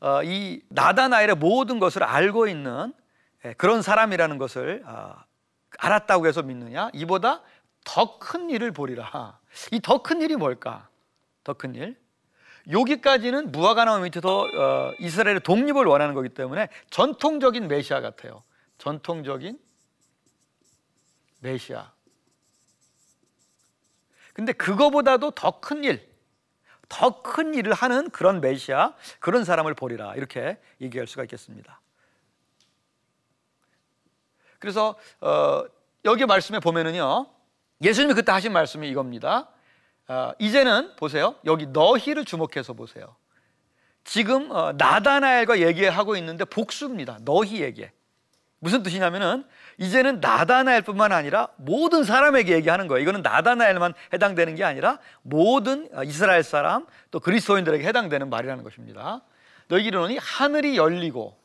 어, 0.00 0.20
나다나엘의 0.68 1.36
모든 1.36 1.78
것을 1.78 2.02
알고 2.02 2.46
있는 2.46 2.92
예, 3.44 3.52
그런 3.54 3.82
사람이라는 3.82 4.38
것을 4.38 4.82
아, 4.86 5.24
알았다고 5.78 6.26
해서 6.26 6.42
믿느냐? 6.42 6.90
이보다 6.94 7.42
더 7.84 8.18
큰 8.18 8.50
일을 8.50 8.72
보리라. 8.72 9.38
이 9.72 9.80
더 9.80 10.02
큰 10.02 10.20
일이 10.20 10.36
뭘까? 10.36 10.88
더 11.44 11.54
큰 11.54 11.74
일? 11.74 11.96
여기까지는 12.70 13.52
무화과 13.52 13.84
나무 13.84 14.02
밑에서 14.04 14.40
어, 14.42 14.92
이스라엘의 14.98 15.40
독립을 15.40 15.84
원하는 15.86 16.14
거기 16.14 16.28
때문에 16.28 16.68
전통적인 16.90 17.68
메시아 17.68 18.00
같아요. 18.00 18.42
전통적인 18.78 19.58
메시아. 21.40 21.92
근데 24.36 24.52
그거보다도 24.52 25.30
더 25.30 25.60
큰 25.62 25.82
일, 25.82 26.06
더 26.90 27.22
큰 27.22 27.54
일을 27.54 27.72
하는 27.72 28.10
그런 28.10 28.42
메시아, 28.42 28.92
그런 29.18 29.44
사람을 29.44 29.72
보리라. 29.72 30.14
이렇게 30.14 30.58
얘기할 30.82 31.06
수가 31.06 31.22
있겠습니다. 31.22 31.80
그래서 34.58 34.94
어, 35.22 35.64
여기 36.04 36.26
말씀에 36.26 36.58
보면은요, 36.60 37.26
예수님이 37.82 38.12
그때 38.12 38.30
하신 38.30 38.52
말씀이 38.52 38.86
이겁니다. 38.90 39.48
어, 40.06 40.32
이제는 40.38 40.96
보세요. 40.96 41.36
여기 41.46 41.64
너희를 41.66 42.26
주목해서 42.26 42.74
보세요. 42.74 43.16
지금 44.04 44.50
어, 44.50 44.72
나다나엘과 44.72 45.60
얘기하고 45.60 46.14
있는데 46.16 46.44
복수입니다. 46.44 47.20
너희에게. 47.22 47.90
무슨 48.58 48.82
뜻이냐면은 48.82 49.44
이제는 49.78 50.20
나다나엘 50.20 50.82
뿐만 50.82 51.12
아니라 51.12 51.48
모든 51.56 52.04
사람에게 52.04 52.54
얘기하는 52.54 52.86
거예요. 52.88 53.02
이거는 53.02 53.22
나다나엘만 53.22 53.94
해당되는 54.12 54.54
게 54.54 54.64
아니라 54.64 54.98
모든 55.22 55.88
어, 55.92 56.02
이스라엘 56.02 56.42
사람 56.42 56.86
또 57.10 57.20
그리스도인들에게 57.20 57.86
해당되는 57.86 58.30
말이라는 58.30 58.64
것입니다. 58.64 59.22
너희들은 59.68 60.18
하늘이 60.18 60.76
열리고 60.76 61.36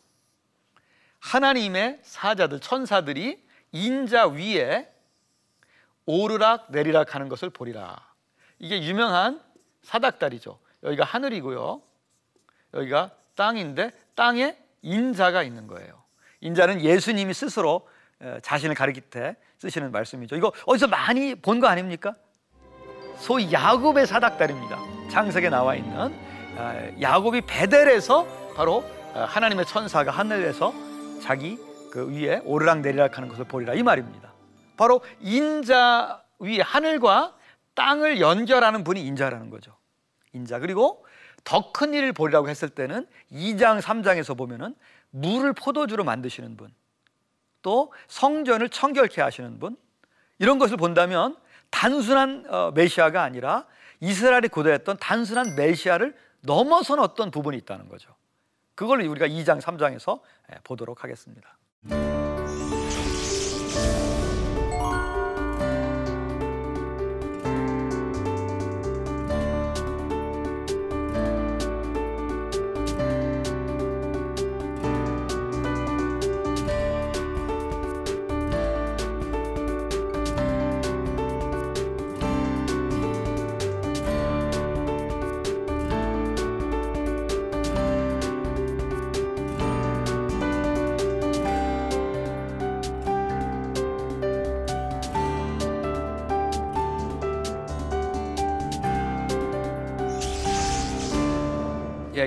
하나님의 1.19 1.99
사자들 2.01 2.59
천사들이 2.59 3.43
인자 3.71 4.27
위에 4.27 4.91
오르락 6.05 6.71
내리락 6.71 7.15
하는 7.15 7.29
것을 7.29 7.49
보리라. 7.49 7.97
이게 8.59 8.81
유명한 8.83 9.41
사닥다리죠. 9.83 10.59
여기가 10.83 11.03
하늘이고요. 11.03 11.81
여기가 12.73 13.11
땅인데 13.35 13.91
땅에 14.15 14.57
인자가 14.81 15.43
있는 15.43 15.67
거예요. 15.67 16.00
인자는 16.41 16.81
예수님이 16.81 17.33
스스로 17.33 17.87
자신을 18.41 18.75
가리킬 18.75 19.03
때 19.03 19.35
쓰시는 19.59 19.91
말씀이죠. 19.91 20.35
이거 20.35 20.51
어디서 20.65 20.87
많이 20.87 21.35
본 21.35 21.59
거 21.59 21.67
아닙니까? 21.67 22.13
소위 23.17 23.51
야곱의 23.51 24.07
사닥다리입니다. 24.07 24.79
창세기에 25.11 25.49
나와 25.49 25.75
있는 25.75 26.13
아, 26.57 26.75
야곱이 26.99 27.41
베델에서 27.41 28.25
바로 28.55 28.83
아, 29.13 29.23
하나님의 29.25 29.65
천사가 29.65 30.11
하늘에서 30.11 30.73
자기 31.21 31.57
그 31.91 32.09
위에 32.11 32.41
오르락 32.45 32.79
내리락 32.79 33.17
하는 33.17 33.29
것을 33.29 33.45
보리라 33.45 33.73
이 33.75 33.83
말입니다. 33.83 34.33
바로 34.77 35.01
인자 35.19 36.23
위에 36.39 36.61
하늘과 36.61 37.35
땅을 37.75 38.19
연결하는 38.19 38.83
분이 38.83 39.01
인자라는 39.05 39.49
거죠. 39.49 39.75
인자 40.33 40.59
그리고 40.59 41.05
더 41.43 41.71
큰 41.71 41.93
일을 41.93 42.13
보리라고 42.13 42.49
했을 42.49 42.69
때는 42.69 43.07
2장 43.31 43.81
3장에서 43.81 44.37
보면은 44.37 44.75
물을 45.11 45.53
포도주로 45.53 46.03
만드시는 46.03 46.57
분, 46.57 46.73
또 47.61 47.93
성전을 48.07 48.69
청결케 48.69 49.21
하시는 49.21 49.59
분, 49.59 49.77
이런 50.39 50.57
것을 50.57 50.77
본다면 50.77 51.35
단순한 51.69 52.45
어, 52.49 52.71
메시아가 52.73 53.21
아니라 53.21 53.65
이스라엘이 53.99 54.47
고대했던 54.47 54.97
단순한 54.99 55.55
메시아를 55.55 56.15
넘어선 56.41 56.99
어떤 56.99 57.29
부분이 57.29 57.57
있다는 57.57 57.87
거죠. 57.87 58.13
그걸 58.75 59.01
우리가 59.01 59.27
2장, 59.27 59.61
3장에서 59.61 60.21
보도록 60.63 61.03
하겠습니다. 61.03 61.57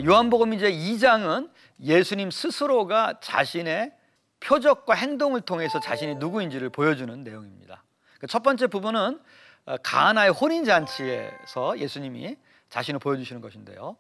요한복음 0.03 0.55
이제 0.55 0.73
2장은 0.73 1.51
예수님 1.81 2.31
스스로가 2.31 3.21
자신의 3.21 3.93
표적과 4.41 4.95
행동을 4.95 5.41
통해서 5.41 5.79
자신이 5.79 6.17
누구인지를 6.17 6.71
보여주는 6.71 7.23
내용입니다. 7.23 7.85
그첫 8.19 8.43
번째 8.43 8.67
부분은 8.67 9.21
어, 9.67 9.77
가나의 9.83 10.31
혼인 10.31 10.65
잔치에서 10.65 11.79
예수님이 11.79 12.37
자신을 12.69 12.99
보여주시는 12.99 13.41
것인데요. 13.41 13.97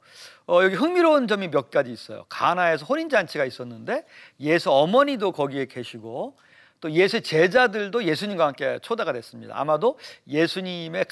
어, 0.46 0.62
여기 0.62 0.74
흥미로운 0.74 1.28
점이 1.28 1.48
몇 1.48 1.70
가지 1.70 1.92
있어요. 1.92 2.24
가나에서 2.28 2.85
혼인 2.87 3.09
잔치가 3.09 3.44
있었는데 3.44 4.04
예수 4.40 4.70
어머니도 4.70 5.33
거기에 5.33 5.66
계시고 5.66 6.37
또 6.80 6.90
예수 6.90 7.22
제자들도 7.22 8.04
예수님과 8.04 8.46
함께 8.46 8.78
초대가 8.83 9.12
됐습니다. 9.12 9.59
아마도 9.59 9.98
예수님의 10.28 11.07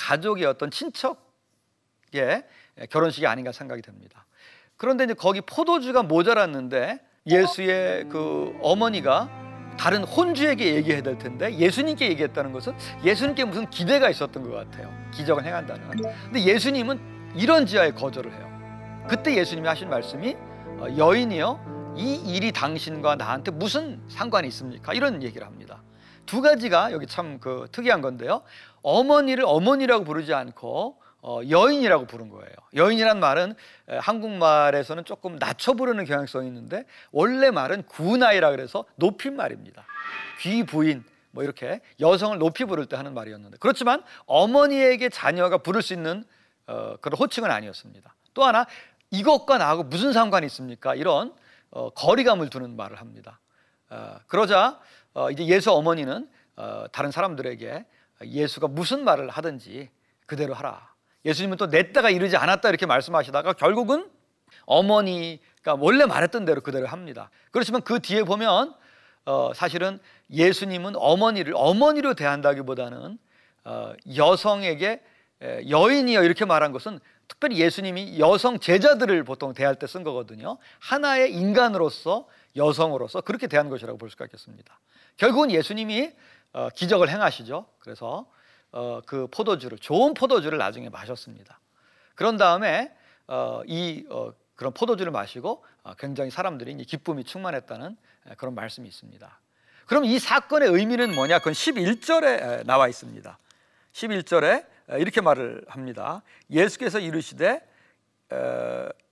어떤 0.45 0.71
친척의 0.71 1.17
결혼식이 2.91 3.27
아닌가 3.27 3.53
생각이 3.53 3.81
됩니다. 3.81 4.27
그런데 4.83 5.05
이제 5.05 5.15
거기 5.15 5.41
포도주가 5.41 6.03
모자랐는데 6.03 6.99
예수의 7.25 8.09
그 8.09 8.53
어머니가 8.61 9.31
다른 9.79 10.03
혼주에게 10.03 10.75
얘기해야 10.75 11.05
될 11.05 11.17
텐데 11.19 11.55
예수님께 11.57 12.09
얘기했다는 12.11 12.51
것은 12.51 12.75
예수님께 13.05 13.45
무슨 13.45 13.71
기대가 13.71 14.11
있었던 14.11 14.43
것 14.43 14.51
같아요. 14.51 14.93
기적을 15.15 15.45
행한다는. 15.45 15.89
근데 16.25 16.43
예수님은 16.43 16.99
이런 17.37 17.65
지하에 17.65 17.93
거절을 17.93 18.33
해요. 18.33 19.07
그때 19.09 19.37
예수님이 19.37 19.69
하신 19.69 19.89
말씀이 19.89 20.35
어, 20.81 20.87
여인이요 20.99 21.95
이 21.97 22.17
일이 22.35 22.51
당신과 22.51 23.15
나한테 23.15 23.53
무슨 23.53 24.03
상관이 24.09 24.49
있습니까? 24.49 24.95
이런 24.95 25.23
얘기를 25.23 25.47
합니다. 25.47 25.81
두 26.27 26.41
가지가 26.41 26.91
여기 26.91 27.07
참 27.07 27.39
그 27.39 27.69
특이한 27.71 28.01
건데요. 28.01 28.43
어머니를 28.83 29.45
어머니라고 29.47 30.03
부르지 30.03 30.35
않고 30.35 30.97
어, 31.23 31.41
여인이라고 31.49 32.07
부른 32.07 32.29
거예요. 32.29 32.53
여인이란 32.75 33.21
말은 33.21 33.55
한국말에서는 33.87 35.05
조금 35.05 35.37
낮춰 35.37 35.73
부르는 35.75 36.05
경향성이 36.05 36.49
있는데 36.49 36.85
원래 37.13 37.51
말은 37.51 37.85
구나이라 37.85 38.51
그래서 38.51 38.85
높임 38.97 39.37
말입니다. 39.37 39.85
귀 40.41 40.65
부인 40.65 41.05
뭐 41.31 41.45
이렇게 41.45 41.81
여성을 42.01 42.37
높이 42.39 42.65
부를 42.65 42.87
때 42.87 42.97
하는 42.97 43.15
말이었는데 43.15 43.57
그렇지만 43.61 44.03
어머니에게 44.27 45.09
자녀가 45.09 45.59
부를 45.59 45.81
수 45.81 45.95
있는 45.95 46.25
어, 46.67 46.97
그런 47.01 47.19
호칭은 47.19 47.51
아니었습니다. 47.51 48.15
또 48.35 48.45
하나 48.45 48.67
이것과 49.11 49.59
나하고 49.59 49.85
무슨 49.85 50.13
상관이 50.13 50.47
있습니까? 50.47 50.95
이런 50.97 51.33
어, 51.71 51.91
거리감을 51.91 52.51
두는 52.51 52.77
말을 52.77 53.01
합니다. 53.01 53.39
어, 53.91 54.17
그러자 54.27 54.81
어, 55.15 55.31
이제 55.31 55.47
예수 55.47 55.71
어머니는 55.73 56.29
어, 56.57 56.85
다른 56.91 57.13
사람들에게 57.13 57.85
예수가 58.25 58.69
무슨 58.69 59.05
말을 59.05 59.29
하든지 59.31 59.89
그대로 60.27 60.55
하라. 60.55 60.92
예수님은 61.25 61.57
또 61.57 61.67
냈다가 61.67 62.11
이르지 62.11 62.37
않았다 62.37 62.69
이렇게 62.69 62.87
말씀하시다가 62.87 63.55
결국은 63.55 64.11
어머니가 64.67 65.77
원래 65.79 66.05
말했던 66.07 66.45
대로 66.45 66.61
그대로 66.61 66.87
합니다. 66.87 67.31
그렇지만 67.51 67.83
그 67.83 68.01
뒤에 68.01 68.25
보면 68.25 68.75
어, 69.25 69.53
사실은 69.55 70.01
예수님은 70.31 70.95
어머니를 70.97 71.55
어머니로 71.57 72.15
대한다기보다는 72.15 73.19
어, 73.65 73.93
여성에게 74.17 75.03
여인이여 75.69 76.23
이렇게 76.23 76.45
말한 76.45 76.73
것은 76.73 77.01
특별히 77.29 77.59
예수님이 77.59 78.19
여성 78.19 78.59
제자들을 78.59 79.25
보통 79.25 79.55
대할 79.55 79.77
때 79.77 79.87
쓴 79.87 80.03
거거든요. 80.05 80.59
하나의 80.81 81.33
인간으로서 81.33 82.29
여성으로서 82.57 83.23
그렇게 83.23 83.47
대한 83.47 83.69
것이라고 83.69 83.99
볼 83.99 84.11
수가 84.11 84.25
있겠습니다. 84.27 84.79
결국은 85.17 85.51
예수님이 85.51 86.13
어, 86.53 86.69
기적을 86.75 87.09
행하시죠. 87.09 87.67
그래서 87.79 88.27
어, 88.73 89.01
그 89.07 89.27
포도주를 89.31 89.79
좋은 89.79 90.15
포도주를 90.15 90.59
나중에 90.59 90.89
마셨습니다. 90.89 91.61
그런 92.15 92.37
다음에 92.37 92.93
어, 93.29 93.63
이 93.67 94.05
어, 94.11 94.33
그런 94.57 94.73
포도주를 94.73 95.13
마시고 95.13 95.65
어, 95.83 95.95
굉장히 95.95 96.31
사람들이 96.31 96.75
기쁨이 96.85 97.25
충만했다는 97.25 97.97
그런 98.37 98.55
말씀이 98.55 98.89
있습니다. 98.89 99.41
그럼 99.87 100.05
이 100.05 100.19
사건의 100.19 100.69
의미는 100.71 101.15
뭐냐? 101.15 101.39
그건 101.39 101.53
11절에 101.53 102.65
나와 102.65 102.89
있습니다. 102.89 103.39
11절에 103.93 104.65
이렇게 104.99 105.21
말을 105.21 105.65
합니다. 105.69 106.23
예수께서 106.51 106.99
이르시되 106.99 107.61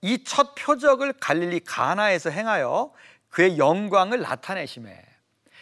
이 0.01 0.23
첫 0.25 0.55
표적을 0.55 1.13
갈릴리 1.13 1.59
가나에서 1.61 2.29
행하여 2.29 2.91
그의 3.29 3.57
영광을 3.57 4.21
나타내심에 4.21 5.05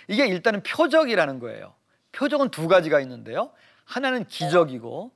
이게 0.07 0.27
일단은 0.27 0.63
표적이라는 0.63 1.39
거예요. 1.39 1.73
표적은 2.11 2.49
두 2.49 2.67
가지가 2.67 2.99
있는데요. 3.01 3.51
하나는 3.89 4.25
기적이고 4.25 5.11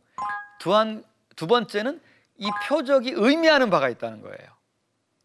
두한 0.59 1.03
두 1.35 1.45
번째는 1.45 2.01
이 2.37 2.49
표적이 2.67 3.13
의미하는 3.15 3.69
바가 3.69 3.87
있다는 3.87 4.21
거예요. 4.21 4.37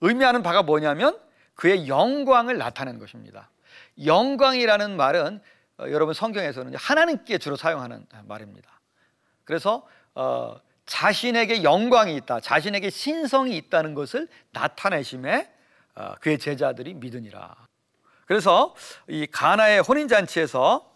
의미하는 0.02 0.42
바가 0.42 0.62
뭐냐면 0.62 1.18
그의 1.54 1.88
영광을 1.88 2.58
나타내는 2.58 3.00
것입니다. 3.00 3.50
영광이라는 4.04 4.96
말은 4.96 5.40
어, 5.78 5.84
여러분 5.90 6.12
성경에서는 6.12 6.74
하나님께 6.74 7.38
주로 7.38 7.56
사용하는 7.56 8.06
말입니다. 8.24 8.68
그래서 9.44 9.86
어, 10.14 10.60
자신에게 10.84 11.62
영광이 11.62 12.14
있다, 12.16 12.40
자신에게 12.40 12.90
신성이 12.90 13.56
있다는 13.56 13.94
것을 13.94 14.28
나타내심에 14.52 15.50
어, 15.94 16.14
그의 16.20 16.38
제자들이 16.38 16.94
믿으니라. 16.94 17.56
그래서 18.26 18.74
이 19.08 19.26
가나의 19.26 19.80
혼인 19.80 20.06
잔치에서 20.06 20.92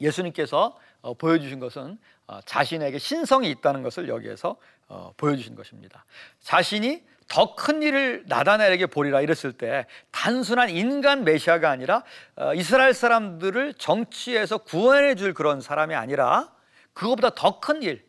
예수님께서 0.00 0.78
어, 1.02 1.14
보여주신 1.14 1.60
것은 1.60 1.98
어, 2.26 2.40
자신에게 2.44 2.98
신성이 2.98 3.50
있다는 3.50 3.82
것을 3.82 4.08
여기에서 4.08 4.56
어, 4.88 5.12
보여주신 5.16 5.54
것입니다. 5.54 6.04
자신이 6.40 7.06
더 7.28 7.54
큰 7.54 7.82
일을 7.82 8.24
나다나에게 8.26 8.86
보리라 8.86 9.20
이랬을 9.20 9.52
때 9.52 9.86
단순한 10.12 10.70
인간 10.70 11.24
메시아가 11.24 11.70
아니라 11.70 12.02
어, 12.36 12.54
이스라엘 12.54 12.94
사람들을 12.94 13.74
정치에서 13.74 14.58
구원해 14.58 15.14
줄 15.14 15.34
그런 15.34 15.60
사람이 15.60 15.94
아니라 15.94 16.50
그것보다 16.94 17.30
더 17.34 17.60
큰 17.60 17.82
일, 17.82 18.04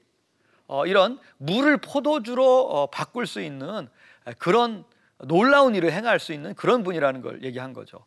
어, 0.67 0.85
이런 0.85 1.19
물을 1.37 1.77
포도주로 1.77 2.61
어, 2.69 2.87
바꿀 2.87 3.27
수 3.27 3.41
있는 3.41 3.89
그런 4.37 4.85
놀라운 5.17 5.75
일을 5.75 5.91
행할 5.91 6.19
수 6.19 6.31
있는 6.31 6.55
그런 6.55 6.83
분이라는 6.83 7.21
걸 7.21 7.43
얘기한 7.43 7.73
거죠. 7.73 8.05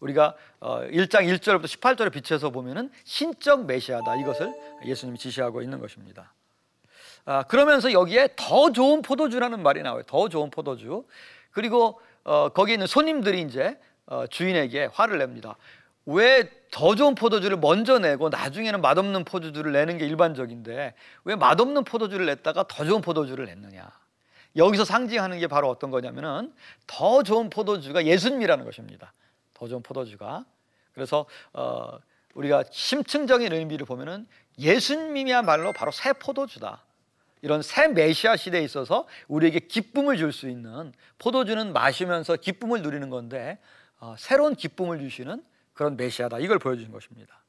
우리가 0.00 0.34
1장 0.60 1.26
1절부터 1.26 1.64
18절에 1.64 2.12
비춰서 2.12 2.50
보면은 2.50 2.90
신적 3.04 3.66
메시아다 3.66 4.16
이것을 4.16 4.52
예수님이 4.84 5.18
지시하고 5.18 5.62
있는 5.62 5.80
것입니다. 5.80 6.32
아, 7.24 7.42
그러면서 7.42 7.92
여기에 7.92 8.30
더 8.36 8.72
좋은 8.72 9.02
포도주라는 9.02 9.62
말이 9.62 9.82
나와요. 9.82 10.02
더 10.06 10.28
좋은 10.28 10.50
포도주. 10.50 11.04
그리고 11.50 12.00
어, 12.24 12.48
거기 12.50 12.72
있는 12.72 12.86
손님들이 12.86 13.42
이제 13.42 13.78
어, 14.06 14.26
주인에게 14.26 14.88
화를 14.92 15.18
냅니다. 15.18 15.56
왜 16.06 16.58
더 16.70 16.94
좋은 16.94 17.14
포도주를 17.14 17.56
먼저 17.56 17.98
내고 17.98 18.28
나중에는 18.28 18.80
맛없는 18.80 19.24
포도주를 19.24 19.72
내는 19.72 19.98
게 19.98 20.06
일반적인데 20.06 20.94
왜 21.24 21.36
맛없는 21.36 21.84
포도주를 21.84 22.26
냈다가 22.26 22.64
더 22.68 22.84
좋은 22.84 23.00
포도주를 23.00 23.46
냈느냐? 23.46 23.90
여기서 24.56 24.84
상징하는 24.84 25.38
게 25.38 25.46
바로 25.46 25.68
어떤 25.68 25.90
거냐면은 25.90 26.52
더 26.86 27.22
좋은 27.22 27.48
포도주가 27.50 28.04
예수님이라는 28.04 28.64
것입니다. 28.64 29.12
더 29.58 29.66
좋은 29.66 29.82
포도주가. 29.82 30.44
그래서 30.94 31.26
어, 31.52 31.98
우리가 32.34 32.64
심층적인 32.70 33.52
의미를 33.52 33.86
보면은 33.86 34.26
예수님이야말로 34.58 35.72
바로 35.72 35.90
새 35.90 36.12
포도주다. 36.12 36.84
이런 37.42 37.62
새 37.62 37.88
메시아 37.88 38.36
시대에 38.36 38.62
있어서 38.62 39.06
우리에게 39.28 39.60
기쁨을 39.60 40.16
줄 40.16 40.32
수 40.32 40.48
있는 40.48 40.92
포도주는 41.18 41.72
마시면서 41.72 42.36
기쁨을 42.36 42.82
누리는 42.82 43.10
건데 43.10 43.58
어, 44.00 44.14
새로운 44.18 44.54
기쁨을 44.54 44.98
주시는 45.00 45.44
그런 45.72 45.96
메시아다 45.96 46.38
이걸 46.38 46.58
보여주신 46.58 46.92
것입니다. 46.92 47.40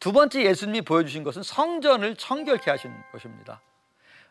두 0.00 0.12
번째 0.12 0.44
예수님이 0.44 0.82
보여주신 0.82 1.22
것은 1.22 1.42
성전을 1.42 2.16
청결케 2.16 2.70
하신 2.70 2.92
것입니다. 3.12 3.60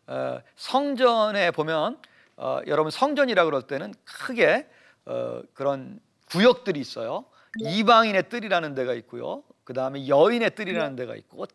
어, 0.08 0.42
성전에 0.56 1.52
보면 1.52 2.02
어, 2.38 2.60
여러분 2.68 2.92
성전이라 2.92 3.46
그럴 3.46 3.64
때는 3.64 3.94
크게 4.04 4.68
어, 5.06 5.42
그런 5.54 6.00
구역들이 6.32 6.80
있어요. 6.80 7.26
이방인의 7.60 8.30
뜰이라는 8.30 8.76
데가 8.76 8.94
있고요. 8.96 9.44
그 9.64 9.74
다음에 9.74 10.08
여인의 10.08 10.56
뜰이라는 10.56 10.96
데가 10.96 11.16
있고 11.16 11.46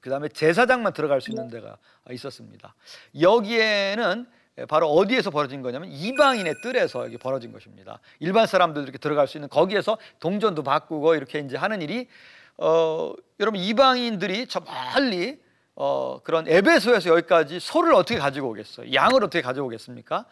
그 0.00 0.10
다음에 0.10 0.28
제사장만 0.28 0.92
들어갈 0.92 1.20
수 1.20 1.30
있는 1.30 1.48
데가 1.48 1.76
있었습니다. 2.10 2.74
여기에는 3.20 4.26
바로 4.68 4.88
어디에서 4.88 5.30
벌어진 5.30 5.62
거냐면 5.62 5.90
이방인의 5.90 6.54
뜰에서 6.62 7.04
여기 7.04 7.16
벌어진 7.16 7.52
것입니다. 7.52 8.00
일반 8.18 8.46
사람들 8.46 8.82
이렇게 8.82 8.98
들어갈 8.98 9.28
수 9.28 9.36
있는 9.36 9.48
거기에서 9.48 9.98
동전도 10.20 10.62
바꾸고 10.62 11.14
이렇게 11.14 11.38
이제 11.40 11.56
하는 11.56 11.80
일이 11.82 12.08
어, 12.56 13.12
여러분 13.38 13.60
이방인들이 13.60 14.48
저 14.48 14.60
멀리 14.60 15.40
어, 15.76 16.20
그런 16.24 16.48
에베소에서 16.48 17.10
여기까지 17.10 17.60
소를 17.60 17.94
어떻게 17.94 18.18
가지고 18.18 18.48
오겠어요? 18.48 18.92
양을 18.92 19.22
어떻게 19.22 19.42
가져오겠습니까? 19.42 20.24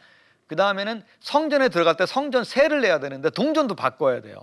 그 0.47 0.57
다음에는 0.57 1.03
성전에 1.21 1.69
들어갈 1.69 1.97
때 1.97 2.07
성전 2.07 2.45
세를 2.45 2.81
내야 2.81 3.01
되는데 3.01 3.31
동전도 3.31 3.75
바꿔야 3.75 4.21
돼요. 4.21 4.37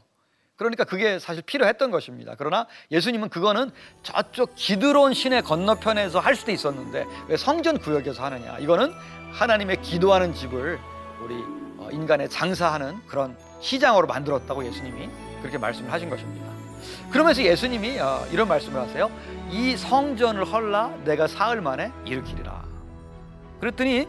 그러니까 0.56 0.84
그게 0.84 1.18
사실 1.20 1.42
필요했던 1.42 1.92
것입니다. 1.92 2.36
그러나 2.38 2.68
예수님은 2.92 3.30
그거는 3.30 3.72
저쪽 4.04 4.54
기드론 4.56 5.14
시내 5.14 5.42
건너편에서 5.42 6.20
할 6.20 6.36
수도 6.36 6.52
있었는데 6.52 7.06
왜 7.28 7.38
성전 7.38 7.80
구역에서 7.80 8.24
하느냐? 8.24 8.60
이거는 8.60 8.94
하나님의 9.32 9.82
기도하는 9.82 10.34
집을 10.34 10.80
우리 11.22 11.36
어, 11.80 11.90
인간의 11.92 12.30
장사하는 12.30 13.06
그런 13.08 13.36
시장으로 13.62 14.08
만들었다고 14.08 14.64
예수님이 14.66 15.10
그렇게 15.40 15.58
말씀을 15.58 15.92
하신 15.92 16.10
것입니다. 16.10 16.54
그러면서 17.12 17.42
예수님이 17.42 18.00
어, 18.00 18.26
이런 18.32 18.48
말씀을 18.48 18.80
하세요. 18.80 19.10
이 19.50 19.76
성전을 19.76 20.46
헐라 20.46 20.90
내가 21.04 21.28
사흘 21.28 21.62
만에 21.62 21.92
일으키리라. 22.06 22.64
그랬더니 23.60 24.08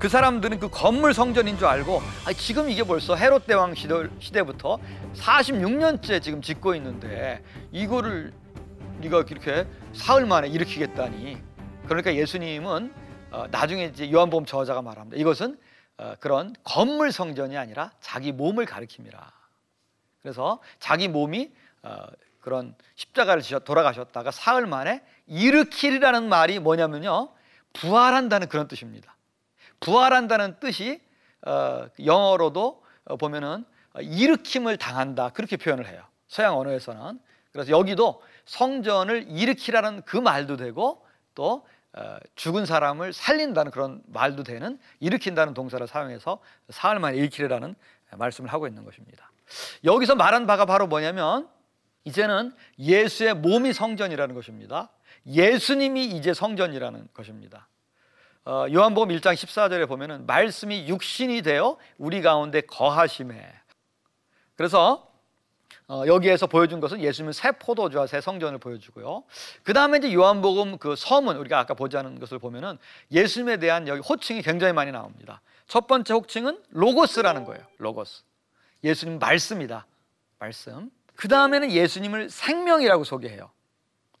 그 0.00 0.08
사람들은 0.08 0.60
그 0.60 0.70
건물 0.70 1.12
성전인 1.12 1.58
줄 1.58 1.66
알고 1.66 2.00
아, 2.24 2.32
지금 2.32 2.70
이게 2.70 2.82
벌써 2.82 3.14
헤롯 3.14 3.46
대왕 3.46 3.74
시대, 3.74 4.42
부터 4.42 4.78
46년째 5.14 6.22
지금 6.22 6.40
짓고 6.40 6.74
있는데 6.76 7.44
이거를 7.70 8.32
네가 9.02 9.24
이렇게 9.28 9.66
사흘 9.92 10.24
만에 10.24 10.48
일으키겠다니 10.48 11.36
그러니까 11.86 12.14
예수님은 12.14 12.94
어, 13.30 13.44
나중에 13.50 13.84
이제 13.84 14.10
요한복음 14.10 14.46
저자가 14.46 14.80
말합니다. 14.80 15.18
이것은 15.20 15.58
어, 15.98 16.14
그런 16.18 16.54
건물 16.64 17.12
성전이 17.12 17.58
아니라 17.58 17.92
자기 18.00 18.32
몸을 18.32 18.64
가리킵니다. 18.64 19.18
그래서 20.22 20.60
자기 20.78 21.08
몸이 21.08 21.52
어, 21.82 22.06
그런 22.40 22.74
십자가를 22.94 23.42
지어 23.42 23.58
돌아가셨다가 23.58 24.30
사흘 24.30 24.66
만에 24.66 25.02
일으키리라는 25.26 26.26
말이 26.26 26.58
뭐냐면요 26.58 27.28
부활한다는 27.74 28.48
그런 28.48 28.66
뜻입니다. 28.66 29.14
부활한다는 29.80 30.60
뜻이 30.60 31.00
어, 31.46 31.86
영어로도 32.04 32.82
보면은 33.18 33.64
일으킴을 33.98 34.76
당한다 34.76 35.30
그렇게 35.30 35.56
표현을 35.56 35.86
해요. 35.88 36.02
서양 36.28 36.58
언어에서는 36.58 37.18
그래서 37.52 37.72
여기도 37.72 38.22
성전을 38.44 39.26
일으키라는 39.28 40.02
그 40.02 40.16
말도 40.16 40.56
되고 40.56 41.04
또 41.34 41.66
어, 41.92 42.18
죽은 42.36 42.66
사람을 42.66 43.12
살린다는 43.12 43.72
그런 43.72 44.02
말도 44.06 44.44
되는 44.44 44.78
일으킨다는 45.00 45.54
동사를 45.54 45.84
사용해서 45.86 46.38
사흘 46.68 47.00
만에 47.00 47.16
일으키라는 47.16 47.74
말씀을 48.12 48.52
하고 48.52 48.68
있는 48.68 48.84
것입니다. 48.84 49.30
여기서 49.84 50.14
말한 50.14 50.46
바가 50.46 50.66
바로 50.66 50.86
뭐냐면 50.86 51.48
이제는 52.04 52.52
예수의 52.78 53.34
몸이 53.34 53.72
성전이라는 53.72 54.34
것입니다. 54.34 54.90
예수님이 55.26 56.06
이제 56.06 56.32
성전이라는 56.32 57.08
것입니다. 57.12 57.66
어, 58.46 58.66
요한복음 58.72 59.14
1장 59.16 59.34
14절에 59.34 59.86
보면은 59.86 60.26
말씀이 60.26 60.88
육신이 60.88 61.42
되어 61.42 61.76
우리 61.98 62.22
가운데 62.22 62.62
거하심에 62.62 63.52
그래서 64.56 65.10
어, 65.88 66.04
여기에서 66.06 66.46
보여준 66.46 66.80
것은 66.80 67.00
예수님은 67.00 67.32
새 67.32 67.50
포도주와 67.50 68.06
새 68.06 68.20
성전을 68.20 68.58
보여주고요. 68.58 69.24
그 69.64 69.72
다음에 69.72 69.98
이제 69.98 70.14
요한복음 70.14 70.78
그 70.78 70.94
서문 70.96 71.36
우리가 71.36 71.58
아까 71.58 71.74
보지 71.74 71.96
않은 71.96 72.20
것을 72.20 72.38
보면은 72.38 72.78
예수님에 73.10 73.56
대한 73.56 73.88
여기 73.88 74.00
호칭이 74.00 74.42
굉장히 74.42 74.72
많이 74.72 74.92
나옵니다. 74.92 75.42
첫 75.66 75.86
번째 75.88 76.14
호칭은 76.14 76.62
로고스라는 76.70 77.44
거예요. 77.44 77.64
로고스. 77.78 78.22
예수님 78.84 79.18
말씀이다. 79.18 79.86
말씀. 80.38 80.90
그 81.16 81.26
다음에는 81.26 81.72
예수님을 81.72 82.30
생명이라고 82.30 83.02
소개해요. 83.02 83.50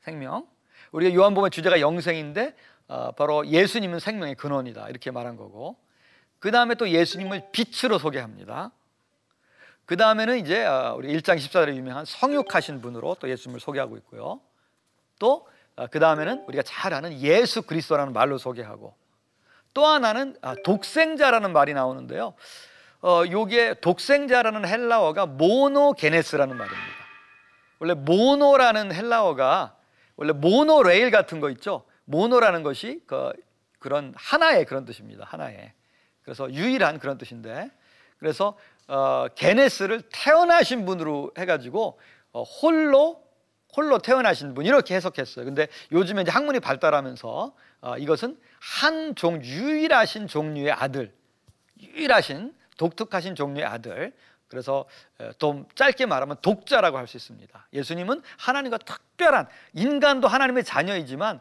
생명. 0.00 0.46
우리가 0.90 1.14
요한복음의 1.14 1.52
주제가 1.52 1.80
영생인데 1.80 2.48
어, 2.48 2.79
바로 3.16 3.46
예수님은 3.46 4.00
생명의 4.00 4.34
근원이다 4.34 4.88
이렇게 4.88 5.10
말한 5.10 5.36
거고 5.36 5.76
그 6.40 6.50
다음에 6.50 6.74
또 6.74 6.88
예수님을 6.88 7.50
빛으로 7.52 7.98
소개합니다. 7.98 8.72
그 9.86 9.96
다음에는 9.96 10.38
이제 10.38 10.64
어, 10.64 10.94
우리 10.96 11.16
1장 11.16 11.36
14절에 11.36 11.74
유명한 11.74 12.04
성육하신 12.04 12.80
분으로 12.80 13.16
또 13.20 13.28
예수님을 13.28 13.60
소개하고 13.60 13.96
있고요. 13.98 14.40
또그 15.18 15.44
어, 15.76 15.86
다음에는 15.88 16.44
우리가 16.48 16.62
잘 16.64 16.94
아는 16.94 17.20
예수 17.20 17.62
그리스도라는 17.62 18.12
말로 18.12 18.38
소개하고 18.38 18.94
또 19.74 19.86
하나는 19.86 20.36
아, 20.42 20.54
독생자라는 20.64 21.52
말이 21.52 21.74
나오는데요. 21.74 22.34
어, 23.02 23.22
요게 23.30 23.80
독생자라는 23.80 24.66
헬라어가 24.66 25.26
모노게네스라는 25.26 26.56
말입니다. 26.56 27.00
원래 27.78 27.94
모노라는 27.94 28.94
헬라어가 28.94 29.76
원래 30.16 30.32
모노레일 30.32 31.10
같은 31.10 31.40
거 31.40 31.50
있죠. 31.50 31.84
모노라는 32.10 32.62
것이 32.62 33.02
그, 33.06 33.32
그런 33.78 34.12
하나의 34.16 34.64
그런 34.66 34.84
뜻입니다. 34.84 35.24
하나의. 35.26 35.72
그래서 36.22 36.52
유일한 36.52 36.98
그런 36.98 37.18
뜻인데 37.18 37.70
그래서 38.18 38.56
어, 38.88 39.28
게네스를 39.34 40.02
태어나신 40.12 40.84
분으로 40.84 41.32
해가지고 41.38 41.98
어, 42.32 42.42
홀로 42.42 43.24
홀로 43.76 43.98
태어나신 43.98 44.54
분 44.54 44.66
이렇게 44.66 44.96
해석했어요. 44.96 45.44
근데 45.44 45.68
요즘에 45.92 46.22
이제 46.22 46.30
학문이 46.32 46.58
발달하면서 46.60 47.54
어, 47.82 47.96
이것은 47.98 48.38
한 48.60 49.14
종 49.14 49.42
유일하신 49.42 50.26
종류의 50.28 50.72
아들, 50.72 51.14
유일하신 51.80 52.54
독특하신 52.76 53.34
종류의 53.36 53.64
아들. 53.66 54.12
그래서 54.48 54.84
좀 55.38 55.66
짧게 55.76 56.06
말하면 56.06 56.36
독자라고 56.42 56.98
할 56.98 57.06
수 57.06 57.16
있습니다. 57.16 57.68
예수님은 57.72 58.20
하나님과 58.36 58.78
특별한 58.78 59.46
인간도 59.74 60.26
하나님의 60.26 60.64
자녀이지만 60.64 61.36
어, 61.36 61.40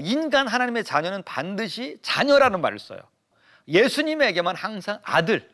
인간 0.00 0.48
하나님의 0.48 0.84
자녀는 0.84 1.22
반드시 1.22 1.98
자녀라는 2.02 2.60
말을 2.60 2.78
써요. 2.78 3.00
예수님에게만 3.68 4.56
항상 4.56 4.98
아들, 5.02 5.48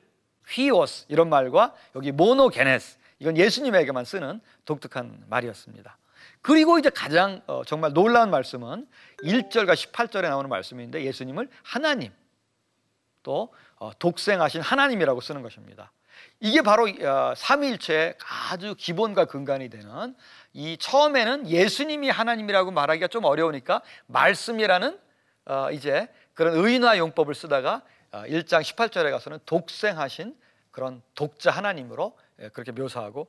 휘오스 0.48 1.06
이런 1.08 1.28
말과 1.28 1.74
여기 1.94 2.12
모노게네스 2.12 2.98
이건 3.18 3.36
예수님에게만 3.36 4.04
쓰는 4.04 4.40
독특한 4.64 5.24
말이었습니다. 5.28 5.96
그리고 6.42 6.78
이제 6.78 6.90
가장 6.90 7.42
어, 7.46 7.62
정말 7.66 7.92
놀라운 7.92 8.30
말씀은 8.30 8.86
1절과 9.22 9.74
18절에 9.74 10.22
나오는 10.22 10.48
말씀인데 10.48 11.04
예수님을 11.04 11.48
하나님 11.62 12.12
또 13.22 13.52
어, 13.76 13.92
독생하신 13.98 14.62
하나님이라고 14.62 15.20
쓰는 15.20 15.42
것입니다. 15.42 15.92
이게 16.40 16.62
바로 16.62 16.88
어, 16.88 17.34
삼위일체의 17.36 18.16
아주 18.50 18.74
기본과 18.76 19.26
근간이 19.26 19.68
되는 19.68 20.14
이 20.52 20.76
처음에는 20.78 21.48
예수님이 21.48 22.10
하나님이라고 22.10 22.70
말하기가 22.70 23.08
좀 23.08 23.24
어려우니까 23.24 23.82
말씀이라는 24.06 24.98
어, 25.46 25.70
이제 25.70 26.08
그런 26.34 26.54
의인화 26.54 26.98
용법을 26.98 27.34
쓰다가 27.34 27.82
1장 28.12 28.62
18절에 28.62 29.10
가서는 29.10 29.38
독생하신 29.46 30.36
그런 30.70 31.02
독자 31.14 31.50
하나님으로 31.50 32.16
예, 32.40 32.48
그렇게 32.48 32.72
묘사하고 32.72 33.28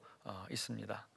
있습니다. 0.49 1.07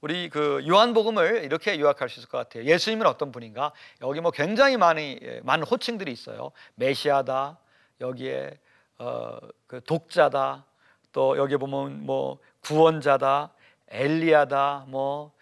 우리 0.00 0.30
그 0.30 0.64
요한복음을 0.66 1.44
이렇게 1.44 1.78
요약할 1.78 2.08
수 2.08 2.20
있을 2.20 2.30
것 2.30 2.38
같아요. 2.38 2.64
예수님은 2.64 3.06
어떤 3.06 3.32
분인가? 3.32 3.72
여기 4.00 4.20
뭐 4.20 4.30
굉장히 4.30 4.76
많이 4.76 5.18
예, 5.20 5.40
많은 5.44 5.66
호칭들이 5.66 6.10
있어요. 6.10 6.52
메시아다. 6.76 7.58
여기에 8.00 8.58
어, 8.98 9.38
그 9.66 9.82
독자다. 9.84 10.64
또 11.12 11.36
여기 11.36 11.56
보면 11.56 12.06
뭐 12.06 12.38
구원자다. 12.62 13.52
엘리야다. 13.90 14.86
뭐 14.88 15.40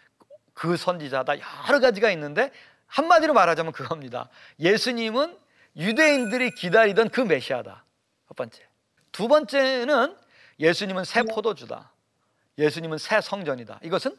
그 0.59 0.77
선지자다. 0.77 1.35
여러 1.69 1.79
가지가 1.79 2.11
있는데 2.11 2.51
한마디로 2.89 3.33
말하자면 3.33 3.73
그겁니다. 3.73 4.29
예수님은 4.59 5.39
유대인들이 5.77 6.51
기다리던 6.51 7.11
그 7.11 7.21
메시아다. 7.21 7.85
첫 8.27 8.37
번째. 8.37 8.67
두 9.13 9.29
번째는 9.29 10.17
예수님은 10.59 11.05
새 11.05 11.23
포도주다. 11.23 11.93
예수님은 12.59 12.99
새 12.99 13.21
성전이다. 13.21 13.79
이것은 13.85 14.17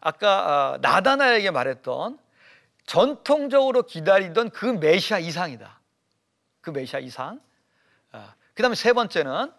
아까 0.00 0.74
어, 0.74 0.78
나다나에게 0.82 1.50
말했던 1.50 2.18
전통적으로 2.84 3.84
기다리던 3.84 4.50
그 4.50 4.66
메시아 4.66 5.18
이상이다. 5.18 5.80
그 6.60 6.70
메시아 6.70 7.00
이상. 7.00 7.40
어, 8.12 8.34
그 8.52 8.62
다음에 8.62 8.74
세 8.74 8.92
번째는 8.92 9.50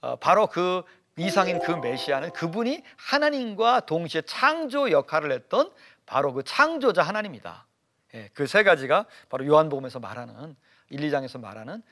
어, 0.00 0.16
바로 0.16 0.46
그 0.46 0.82
이상인 1.18 1.58
그 1.60 1.72
메시아는 1.72 2.30
그분이 2.32 2.82
하나님과 2.96 3.80
동시에 3.80 4.22
창조 4.22 4.90
역할을 4.90 5.32
했던 5.32 5.70
바로 6.06 6.32
그 6.32 6.42
창조자 6.44 7.02
하나님이다. 7.02 7.66
예, 8.14 8.28
그 8.32 8.46
세 8.46 8.62
가지가 8.62 9.06
바로 9.28 9.46
요한복음에서 9.46 10.00
말하는 10.00 10.56
1, 10.90 11.00
2장에서 11.00 11.40
말하는 11.40 11.82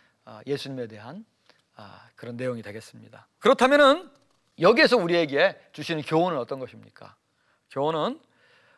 예수님에 0.47 0.87
대한 0.87 1.25
그런 2.15 2.37
내용이 2.37 2.62
되겠습니다. 2.62 3.29
그렇다면은 3.39 4.11
여기에서 4.61 4.97
우리에게 4.97 5.59
주시는 5.73 6.03
교훈은 6.03 6.39
어떤 6.39 6.59
것입니까? 6.59 7.15
교훈은 7.71 8.19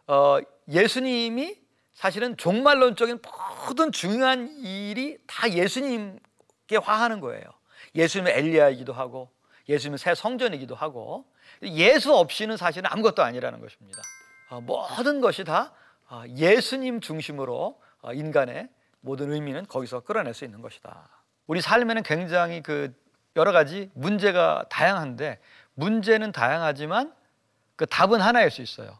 어, 0.08 0.38
예수님이 0.68 1.60
사실은 1.92 2.36
종말론적인 2.36 3.20
모든 3.68 3.92
중요한 3.92 4.48
일이 4.58 5.18
다 5.26 5.50
예수님께 5.50 6.76
화하는 6.82 7.20
거예요. 7.20 7.44
예수님은 7.94 8.32
엘리야이기도 8.32 8.92
하고 8.92 9.30
예수님은 9.68 9.98
새 9.98 10.14
성전이기도 10.14 10.74
하고 10.74 11.26
예수 11.62 12.14
없이는 12.14 12.56
사실은 12.56 12.90
아무것도 12.90 13.22
아니라는 13.22 13.60
것입니다. 13.60 14.00
어, 14.50 14.60
모든 14.60 15.20
것이 15.20 15.44
다 15.44 15.72
어, 16.08 16.22
예수님 16.28 17.00
중심으로 17.00 17.80
어, 18.00 18.12
인간의 18.12 18.68
모든 19.00 19.32
의미는 19.32 19.66
거기서 19.66 20.00
끌어낼 20.00 20.34
수 20.34 20.44
있는 20.44 20.62
것이다. 20.62 21.08
우리 21.46 21.60
삶에는 21.60 22.02
굉장히 22.02 22.62
그 22.62 22.94
여러 23.36 23.52
가지 23.52 23.90
문제가 23.94 24.64
다양한데 24.70 25.38
문제는 25.74 26.32
다양하지만 26.32 27.14
그 27.76 27.86
답은 27.86 28.20
하나일 28.20 28.50
수 28.50 28.62
있어요. 28.62 28.98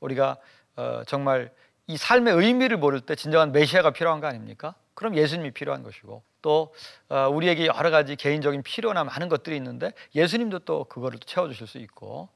우리가 0.00 0.36
어, 0.76 1.02
정말 1.06 1.52
이 1.86 1.96
삶의 1.96 2.34
의미를 2.34 2.76
모를 2.76 3.00
때 3.00 3.14
진정한 3.14 3.52
메시아가 3.52 3.90
필요한 3.90 4.20
거 4.20 4.26
아닙니까? 4.26 4.74
그럼 4.94 5.16
예수님이 5.16 5.50
필요한 5.50 5.82
것이고 5.82 6.22
또 6.44 6.74
어, 7.08 7.26
우리에게 7.32 7.66
여러 7.66 7.90
가지 7.90 8.16
개인적인 8.16 8.62
필요나 8.62 9.02
많은 9.02 9.30
것들이 9.30 9.56
있는데 9.56 9.92
예수님도 10.14 10.60
또 10.60 10.84
그거를 10.84 11.18
또 11.18 11.24
채워주실 11.24 11.66
수 11.66 11.78
있고 11.78 12.28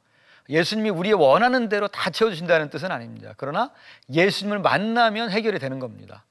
예수님이 0.49 0.89
우리의 0.89 1.13
원하는 1.13 1.69
대로 1.69 1.89
다 1.89 2.09
채워주신다는 2.09 2.71
뜻은 2.71 2.91
아닙니다. 2.91 3.35
그러나 3.37 3.71
예수님을 4.11 4.61
만나면 4.61 5.29
해결이 5.29 5.59
되는 5.59 5.79
겁니다. 5.79 6.25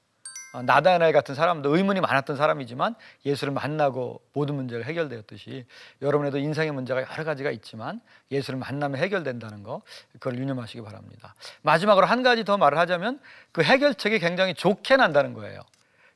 어, 0.54 0.62
나다나엘 0.62 1.12
같은 1.12 1.36
사람도 1.36 1.76
의문이 1.76 2.00
많았던 2.00 2.34
사람이지만 2.36 2.96
예수를 3.24 3.52
만나고 3.52 4.22
모든 4.32 4.56
문제가 4.56 4.84
해결되었듯이 4.84 5.64
여러분에도 6.02 6.38
인생의 6.38 6.72
문제가 6.72 7.02
여러 7.12 7.22
가지가 7.22 7.52
있지만 7.52 8.00
예수를 8.32 8.58
만나면 8.58 9.00
해결된다는 9.00 9.62
거 9.62 9.82
그걸 10.14 10.36
유념하시기 10.36 10.82
바랍니다. 10.82 11.36
마지막으로 11.62 12.06
한 12.06 12.24
가지 12.24 12.42
더 12.42 12.56
말을 12.56 12.76
하자면 12.76 13.20
그 13.52 13.62
해결책이 13.62 14.18
굉장히 14.18 14.54
좋게 14.54 14.96
난다는 14.96 15.32
거예요. 15.34 15.60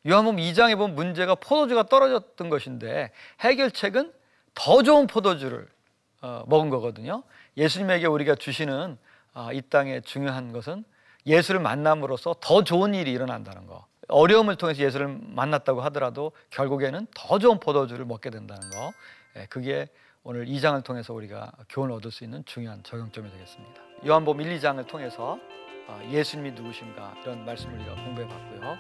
요한복음 0.07 0.39
2장에 0.39 0.77
보면 0.77 0.97
문제가 0.97 1.35
포도주가 1.35 1.85
떨어졌던 1.85 2.49
것인데 2.49 3.13
해결책은 3.41 4.13
더 4.55 4.83
좋은 4.83 5.07
포도주를 5.07 5.69
어, 6.21 6.45
먹은 6.47 6.71
거거든요. 6.71 7.23
예수님에게 7.57 8.07
우리가 8.07 8.35
주시는 8.35 8.99
어, 9.35 9.53
이 9.53 9.63
땅의 9.63 10.03
중요한 10.03 10.53
것은 10.53 10.85
예수를 11.27 11.61
만남으로써 11.61 12.35
더 12.41 12.65
좋은 12.65 12.95
일이 12.95 13.13
일어난다는 13.13 13.67
거. 13.67 13.87
어려움을 14.09 14.57
통해서 14.57 14.83
예수를 14.83 15.19
만났다고 15.21 15.81
하더라도 15.83 16.33
결국에는 16.51 17.07
더 17.15 17.39
좋은 17.39 17.61
포도주를 17.61 18.05
먹게 18.05 18.31
된다는 18.31 18.71
거. 18.71 18.93
예, 19.37 19.47
그게 19.47 19.89
오늘 20.25 20.47
2장을 20.47 20.83
통해서 20.85 21.15
우리가 21.15 21.53
교훈을 21.69 21.95
얻을 21.97 22.11
수 22.11 22.25
있는 22.25 22.45
중요한 22.45 22.83
적용점이 22.83 23.31
되겠습니다. 23.31 23.83
요한복음 24.07 24.41
1, 24.43 24.59
2장을 24.59 24.87
통해서 24.87 25.33
어, 25.33 25.72
예수님이 26.11 26.53
누구신가 26.53 27.15
이런 27.23 27.45
말씀을 27.45 27.75
우리가 27.75 27.95
공부해 27.95 28.27
봤고요. 28.27 28.79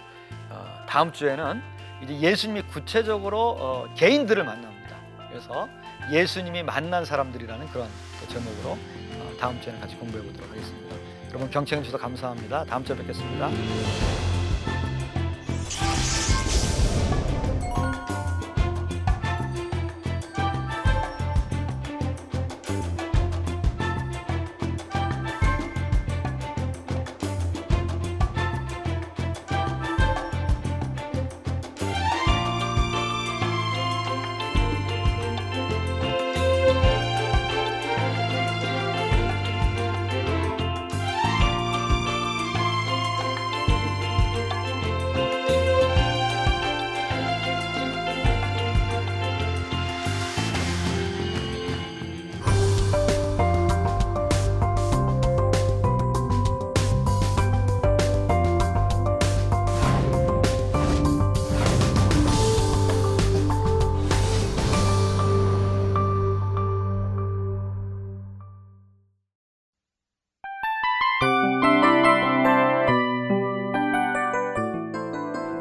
어, 0.51 0.85
다음 0.89 1.13
주에는 1.13 1.63
이제 2.03 2.19
예수님이 2.19 2.63
구체적으로 2.63 3.57
어, 3.59 3.95
개인들을 3.95 4.43
만납니다. 4.45 4.97
그래서 5.29 5.69
예수님이 6.11 6.63
만난 6.63 7.05
사람들이라는 7.05 7.69
그런 7.69 7.89
제목으로 8.29 8.79
다음 9.39 9.61
주에는 9.61 9.81
같이 9.81 9.97
공부해 9.97 10.23
보도록 10.23 10.49
하겠습니다. 10.51 10.95
여러분 11.29 11.51
경청해 11.51 11.83
주셔서 11.83 12.01
감사합니다. 12.01 12.65
다음 12.65 12.85
주에 12.85 12.97
뵙겠습니다. 12.97 14.32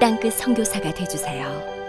땅끝 0.00 0.34
성교사가 0.34 0.92
되주세요. 0.92 1.83